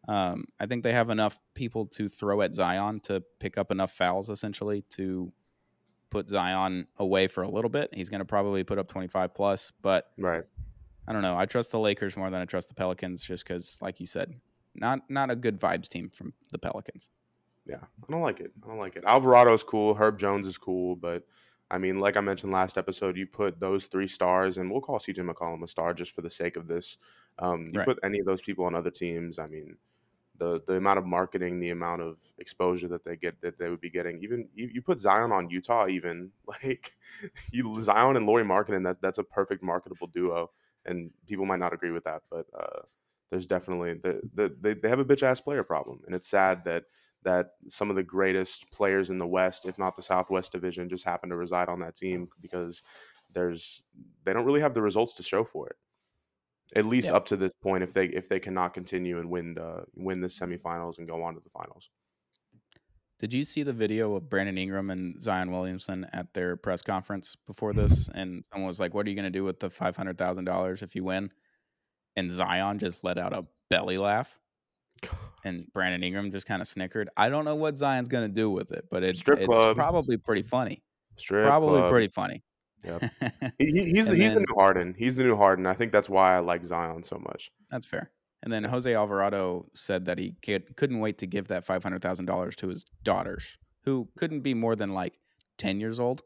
Um, 0.09 0.47
I 0.59 0.64
think 0.64 0.85
they 0.85 0.92
have 0.92 1.11
enough 1.11 1.38
people 1.55 1.85
to 1.87 2.09
throw 2.09 2.40
at 2.40 2.55
Zion 2.55 3.01
to 3.01 3.23
pick 3.40 3.59
up 3.59 3.71
enough 3.71 3.92
fouls 3.92 4.31
essentially 4.31 4.83
to 4.90 5.31
put 6.11 6.31
Zion 6.31 6.87
away 6.97 7.29
for 7.29 7.42
a 7.42 7.49
little 7.49 7.68
bit. 7.68 7.90
He's 7.92 8.09
going 8.09 8.21
to 8.21 8.25
probably 8.25 8.64
put 8.64 8.79
up 8.79 8.88
25 8.88 9.35
plus, 9.35 9.71
but 9.83 10.11
right. 10.16 10.44
I 11.07 11.12
don't 11.12 11.21
know. 11.21 11.37
I 11.37 11.44
trust 11.44 11.73
the 11.73 11.79
Lakers 11.79 12.16
more 12.16 12.31
than 12.31 12.40
I 12.40 12.47
trust 12.47 12.71
the 12.71 12.75
Pelicans 12.75 13.23
just 13.23 13.44
cuz 13.44 13.81
like 13.83 14.01
you 14.01 14.07
said, 14.07 14.35
not 14.75 15.01
not 15.11 15.31
a 15.31 15.37
good 15.37 15.61
vibes 15.61 15.88
team 15.88 16.09
from 16.09 16.33
the 16.53 16.59
Pelicans. 16.59 17.11
Yeah, 17.66 17.77
I 17.83 18.12
don't 18.12 18.23
like 18.23 18.40
it. 18.40 18.53
I 18.64 18.66
don't 18.66 18.79
like 18.79 18.97
it. 18.97 19.05
Alvarado's 19.05 19.62
cool, 19.62 19.94
Herb 19.94 20.18
Jones 20.18 20.47
is 20.47 20.57
cool, 20.57 20.97
but 20.97 21.25
I 21.70 21.78
mean, 21.78 22.00
like 22.00 22.16
I 22.16 22.20
mentioned 22.20 22.52
last 22.52 22.78
episode, 22.78 23.16
you 23.16 23.26
put 23.26 23.61
those 23.61 23.87
three 23.87 24.09
stars, 24.09 24.59
and 24.59 24.70
we'll 24.70 24.81
call 24.81 24.98
CJ 24.98 25.28
McCollum 25.28 25.62
a 25.62 25.68
star 25.68 25.92
just 25.92 26.14
for 26.14 26.22
the 26.22 26.31
sake 26.31 26.57
of 26.57 26.66
this. 26.66 26.96
Um, 27.38 27.68
you 27.72 27.81
right. 27.81 27.87
put 27.87 27.98
any 28.02 28.18
of 28.20 28.26
those 28.26 28.40
people 28.40 28.64
on 28.64 28.74
other 28.74 28.90
teams. 28.90 29.38
I 29.38 29.46
mean, 29.46 29.76
the 30.38 30.62
the 30.66 30.74
amount 30.74 30.98
of 30.98 31.07
marketing, 31.07 31.61
the 31.61 31.70
amount 31.70 32.00
of 32.00 32.22
exposure 32.38 32.88
that 32.88 33.04
they 33.04 33.16
get 33.16 33.40
that 33.42 33.59
they 33.59 33.68
would 33.68 33.81
be 33.81 33.90
getting. 33.90 34.22
Even 34.22 34.48
you, 34.54 34.70
you 34.72 34.83
put 34.83 35.00
Zion 35.00 35.33
on 35.33 35.50
Utah, 35.50 35.88
even 35.88 36.31
like 36.46 36.92
you 37.50 37.81
Zion 37.81 38.16
and 38.16 38.26
Lauri 38.26 38.44
Markkanen. 38.44 38.85
that 38.85 39.02
that's 39.02 39.18
a 39.18 39.24
perfect 39.24 39.62
marketable 39.62 40.07
duo. 40.07 40.50
And 40.87 41.11
people 41.26 41.44
might 41.44 41.59
not 41.59 41.74
agree 41.74 41.90
with 41.90 42.04
that, 42.04 42.22
but 42.31 42.46
uh, 42.59 42.81
there's 43.31 43.46
definitely 43.46 43.94
the, 43.94 44.22
the 44.35 44.57
they, 44.59 44.74
they 44.74 44.88
have 44.88 45.00
a 45.00 45.04
bitch 45.04 45.22
ass 45.22 45.40
player 45.40 45.62
problem, 45.62 46.00
and 46.07 46.14
it's 46.14 46.28
sad 46.28 46.64
that 46.64 46.85
that 47.24 47.50
some 47.68 47.90
of 47.90 47.96
the 47.96 48.02
greatest 48.02 48.72
players 48.72 49.11
in 49.11 49.18
the 49.18 49.26
West, 49.26 49.66
if 49.66 49.78
not 49.78 49.96
the 49.96 50.02
Southwest 50.02 50.52
Division, 50.52 50.88
just 50.88 51.04
happen 51.04 51.31
to 51.31 51.37
reside 51.37 51.68
on 51.68 51.81
that 51.81 51.96
team 51.96 52.28
because 52.40 52.83
there's 53.35 53.83
they 54.24 54.33
don't 54.33 54.44
really 54.46 54.61
have 54.61 54.74
the 54.74 54.83
results 54.83 55.14
to 55.14 55.22
show 55.22 55.44
for 55.44 55.68
it. 55.68 55.76
At 56.76 56.87
least 56.87 57.09
Yeah. 57.09 57.14
up 57.14 57.26
to 57.26 57.37
this 57.37 57.52
point, 57.62 57.83
if 57.83 57.92
they 57.92 58.07
if 58.07 58.28
they 58.28 58.38
cannot 58.40 58.74
continue 58.74 59.18
and 59.18 59.31
win 59.31 59.54
the 59.54 59.85
win 59.94 60.20
the 60.20 60.28
semifinals 60.28 60.98
and 60.98 61.09
go 61.09 61.22
on 61.22 61.35
to 61.35 61.40
the 61.40 61.50
finals. 61.50 61.90
Did 63.18 63.35
you 63.35 63.42
see 63.42 63.64
the 63.64 63.72
video 63.72 64.14
of 64.14 64.31
Brandon 64.31 64.57
Ingram 64.57 64.90
and 64.90 65.20
Zion 65.20 65.50
Williamson 65.50 66.07
at 66.12 66.35
their 66.35 66.57
press 66.57 66.83
conference 66.83 67.35
before 67.35 67.72
this? 67.72 68.09
Mm-hmm. 68.09 68.18
And 68.18 68.44
someone 68.44 68.68
was 68.68 68.78
like, 68.78 68.94
"What 68.94 69.07
are 69.07 69.11
you 69.11 69.16
going 69.16 69.24
to 69.24 69.38
do 69.38 69.42
with 69.44 69.59
the 69.59 69.70
five 69.70 69.96
hundred 69.96 70.18
thousand 70.18 70.44
dollars 70.44 70.83
if 70.83 70.94
you 70.94 71.02
win?" 71.02 71.33
And 72.14 72.31
Zion 72.31 72.78
just 72.78 73.02
let 73.02 73.18
out 73.18 73.33
a 73.33 73.44
belly 73.70 73.98
laugh, 73.98 74.38
and 75.44 75.66
Brandon 75.72 76.02
Ingram 76.02 76.30
just 76.30 76.46
kind 76.46 76.62
of 76.62 76.68
snickered. 76.68 77.08
I 77.16 77.28
don't 77.28 77.44
know 77.44 77.54
what 77.56 77.76
Zion's 77.78 78.08
going 78.08 78.28
to 78.28 78.34
do 78.34 78.50
with 78.50 78.72
it, 78.72 78.87
but 78.90 79.02
it, 79.02 79.11
it's 79.11 79.22
probably 79.22 80.16
pretty 80.16 80.42
funny. 80.42 80.82
Strip 81.16 81.46
probably 81.46 81.80
club. 81.80 81.90
pretty 81.90 82.08
funny. 82.08 82.42
Yep. 82.84 83.02
He, 83.58 83.66
he- 83.72 83.90
he's 83.90 84.06
the, 84.08 84.14
he's 84.16 84.30
the 84.32 84.40
new 84.40 84.54
Harden. 84.56 84.94
He's 84.96 85.16
the 85.16 85.24
new 85.24 85.37
Harden. 85.37 85.66
I 85.66 85.74
think 85.74 85.90
that's 85.92 86.08
why 86.08 86.37
I 86.37 86.38
like 86.38 86.64
Zion 86.64 87.02
so 87.02 87.18
much. 87.18 87.50
That's 87.70 87.87
fair. 87.87 88.11
And 88.44 88.52
then 88.52 88.62
Jose 88.62 88.92
Alvarado 88.94 89.66
said 89.74 90.04
that 90.04 90.16
he 90.18 90.37
could, 90.44 90.76
couldn't 90.76 91.00
wait 91.00 91.18
to 91.18 91.26
give 91.26 91.48
that 91.48 91.64
five 91.64 91.82
hundred 91.82 92.02
thousand 92.02 92.26
dollars 92.26 92.54
to 92.56 92.68
his 92.68 92.84
daughters, 93.02 93.58
who 93.84 94.08
couldn't 94.16 94.40
be 94.40 94.54
more 94.54 94.76
than 94.76 94.90
like 94.90 95.18
ten 95.58 95.80
years 95.80 95.98
old. 95.98 96.22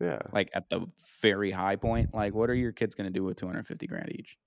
Yeah. 0.00 0.20
like 0.32 0.48
at 0.54 0.70
the 0.70 0.86
very 1.20 1.50
high 1.50 1.76
point. 1.76 2.14
Like, 2.14 2.32
what 2.34 2.48
are 2.48 2.54
your 2.54 2.72
kids 2.72 2.94
going 2.94 3.04
to 3.06 3.12
do 3.12 3.22
with 3.22 3.36
250 3.36 3.86
grand 3.86 4.10
each? 4.18 4.38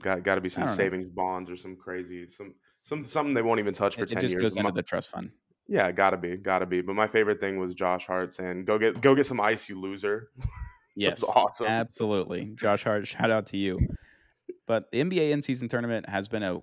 Got 0.00 0.22
got 0.22 0.36
to 0.36 0.40
be 0.40 0.48
some 0.48 0.62
don't 0.62 0.70
know. 0.70 0.76
savings 0.76 1.10
bonds 1.10 1.50
or 1.50 1.56
some 1.56 1.76
crazy 1.76 2.26
some 2.26 2.54
some 2.82 3.02
something 3.04 3.34
they 3.34 3.42
won't 3.42 3.60
even 3.60 3.74
touch 3.74 3.96
for 3.96 4.04
It, 4.04 4.10
it 4.12 4.14
ten 4.14 4.20
just 4.22 4.32
years. 4.34 4.42
goes 4.42 4.56
into 4.56 4.72
the 4.72 4.82
trust 4.82 5.10
fund. 5.10 5.30
yeah, 5.68 5.92
gotta 5.92 6.16
be, 6.16 6.36
gotta 6.36 6.66
be. 6.66 6.80
But 6.80 6.94
my 6.96 7.06
favorite 7.06 7.40
thing 7.40 7.58
was 7.58 7.74
Josh 7.74 8.06
Hart 8.06 8.32
saying, 8.32 8.64
"Go 8.64 8.78
get 8.78 9.00
go 9.00 9.14
get 9.14 9.26
some 9.26 9.40
ice, 9.40 9.68
you 9.68 9.78
loser." 9.80 10.30
Yes, 10.96 11.22
awesome. 11.22 11.68
absolutely. 11.68 12.52
Josh 12.56 12.82
Hart, 12.82 13.06
shout 13.06 13.30
out 13.30 13.46
to 13.46 13.56
you. 13.56 13.78
But 14.66 14.90
the 14.90 15.00
NBA 15.00 15.30
in 15.30 15.40
season 15.40 15.68
tournament 15.68 16.08
has 16.08 16.26
been 16.28 16.42
a, 16.42 16.56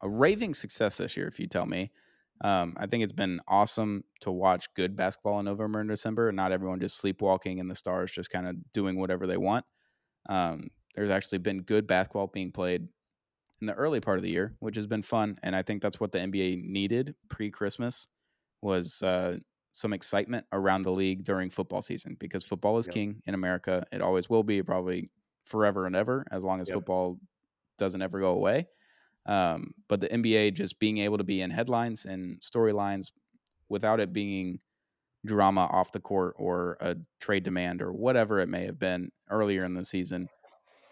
a 0.00 0.08
raving 0.08 0.54
success 0.54 0.96
this 0.98 1.16
year, 1.16 1.26
if 1.26 1.38
you 1.40 1.46
tell 1.48 1.66
me. 1.66 1.90
Um, 2.42 2.74
I 2.78 2.86
think 2.86 3.02
it's 3.04 3.12
been 3.12 3.40
awesome 3.48 4.04
to 4.20 4.30
watch 4.30 4.72
good 4.74 4.96
basketball 4.96 5.40
in 5.40 5.44
November 5.46 5.80
and 5.80 5.90
December, 5.90 6.28
and 6.28 6.36
not 6.36 6.52
everyone 6.52 6.78
just 6.80 6.96
sleepwalking 6.96 7.58
and 7.60 7.68
the 7.70 7.74
stars 7.74 8.12
just 8.12 8.30
kind 8.30 8.46
of 8.46 8.54
doing 8.72 8.98
whatever 8.98 9.26
they 9.26 9.36
want. 9.36 9.66
Um, 10.28 10.70
there's 10.94 11.10
actually 11.10 11.38
been 11.38 11.62
good 11.62 11.86
basketball 11.86 12.26
being 12.28 12.52
played 12.52 12.88
in 13.60 13.66
the 13.66 13.74
early 13.74 14.00
part 14.00 14.18
of 14.18 14.22
the 14.22 14.30
year, 14.30 14.56
which 14.60 14.76
has 14.76 14.86
been 14.86 15.02
fun, 15.02 15.38
and 15.42 15.54
I 15.56 15.62
think 15.62 15.82
that's 15.82 16.00
what 16.00 16.12
the 16.12 16.18
NBA 16.20 16.56
needed 16.56 17.14
pre-Christmas 17.28 18.08
was 18.60 19.02
uh, 19.02 19.38
some 19.72 19.92
excitement 19.92 20.46
around 20.52 20.82
the 20.82 20.92
league 20.92 21.24
during 21.24 21.50
football 21.50 21.82
season 21.82 22.16
because 22.18 22.44
football 22.44 22.78
is 22.78 22.86
Yep. 22.86 22.94
king 22.94 23.22
in 23.26 23.34
America. 23.34 23.84
It 23.92 24.02
always 24.02 24.28
will 24.30 24.42
be, 24.42 24.62
probably 24.62 25.10
forever 25.46 25.86
and 25.86 25.96
ever, 25.96 26.26
as 26.30 26.44
long 26.44 26.60
as 26.60 26.68
Yep. 26.68 26.74
football 26.74 27.18
doesn't 27.78 28.02
ever 28.02 28.20
go 28.20 28.32
away. 28.32 28.68
Um, 29.26 29.74
but 29.88 30.00
the 30.00 30.12
NBA 30.12 30.50
just 30.52 30.78
being 30.80 30.98
able 30.98 31.18
to 31.18 31.24
be 31.24 31.40
in 31.40 31.50
headlines 31.50 32.04
and 32.06 32.40
storylines 32.40 33.12
without 33.68 34.00
it 34.00 34.12
being 34.12 34.60
drama 35.24 35.62
off 35.66 35.92
the 35.92 36.00
court 36.00 36.34
or 36.38 36.76
a 36.80 36.96
trade 37.20 37.44
demand 37.44 37.82
or 37.82 37.92
whatever 37.92 38.40
it 38.40 38.48
may 38.48 38.64
have 38.66 38.78
been 38.78 39.12
earlier 39.30 39.64
in 39.64 39.74
the 39.74 39.84
season. 39.84 40.28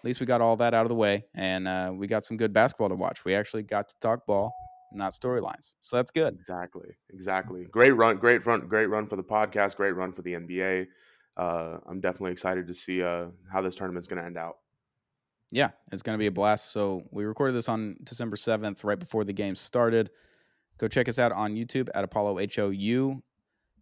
At 0.00 0.04
least 0.06 0.18
we 0.18 0.24
got 0.24 0.40
all 0.40 0.56
that 0.56 0.72
out 0.72 0.86
of 0.86 0.88
the 0.88 0.94
way 0.94 1.26
and 1.34 1.68
uh, 1.68 1.92
we 1.94 2.06
got 2.06 2.24
some 2.24 2.38
good 2.38 2.54
basketball 2.54 2.88
to 2.88 2.94
watch. 2.94 3.22
We 3.26 3.34
actually 3.34 3.64
got 3.64 3.88
to 3.88 3.94
talk 4.00 4.24
ball, 4.24 4.50
not 4.94 5.12
storylines. 5.12 5.74
So 5.80 5.96
that's 5.96 6.10
good. 6.10 6.32
Exactly, 6.32 6.96
exactly. 7.12 7.66
Great 7.66 7.90
run, 7.90 8.16
great 8.16 8.46
run, 8.46 8.66
great 8.66 8.86
run 8.86 9.06
for 9.06 9.16
the 9.16 9.22
podcast. 9.22 9.76
Great 9.76 9.94
run 9.94 10.10
for 10.10 10.22
the 10.22 10.32
NBA. 10.32 10.86
Uh, 11.36 11.80
I'm 11.86 12.00
definitely 12.00 12.32
excited 12.32 12.66
to 12.66 12.72
see 12.72 13.02
uh, 13.02 13.26
how 13.52 13.60
this 13.60 13.76
tournament's 13.76 14.08
going 14.08 14.20
to 14.22 14.24
end 14.24 14.38
out. 14.38 14.56
Yeah, 15.50 15.70
it's 15.92 16.00
going 16.00 16.16
to 16.16 16.18
be 16.18 16.28
a 16.28 16.32
blast. 16.32 16.72
So 16.72 17.02
we 17.10 17.24
recorded 17.24 17.52
this 17.54 17.68
on 17.68 17.96
December 18.02 18.36
7th, 18.36 18.84
right 18.84 18.98
before 18.98 19.24
the 19.24 19.34
game 19.34 19.54
started. 19.54 20.08
Go 20.78 20.88
check 20.88 21.10
us 21.10 21.18
out 21.18 21.32
on 21.32 21.54
YouTube 21.54 21.90
at 21.94 22.04
Apollo 22.04 22.40
HOU. 22.56 23.22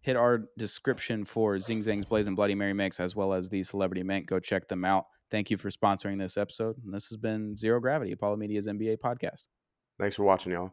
Hit 0.01 0.15
our 0.17 0.49
description 0.57 1.23
for 1.23 1.57
Zing 1.59 1.81
Zang's 1.81 2.09
Blaze 2.09 2.27
and 2.27 2.35
Bloody 2.35 2.55
Mary 2.55 2.73
Mix 2.73 2.99
as 2.99 3.15
well 3.15 3.31
as 3.31 3.47
the 3.47 3.63
Celebrity 3.63 4.03
Mint. 4.03 4.25
Go 4.25 4.39
check 4.41 4.67
them 4.67 4.83
out. 4.83 5.05
Thank 5.31 5.51
you 5.51 5.57
for 5.57 5.69
sponsoring 5.69 6.19
this 6.19 6.37
episode. 6.37 6.77
And 6.83 6.93
this 6.93 7.07
has 7.07 7.17
been 7.17 7.55
Zero 7.55 7.79
Gravity, 7.79 8.11
Apollo 8.11 8.37
Media's 8.37 8.67
NBA 8.67 8.97
podcast. 8.99 9.43
Thanks 9.99 10.15
for 10.15 10.23
watching, 10.23 10.51
y'all. 10.51 10.71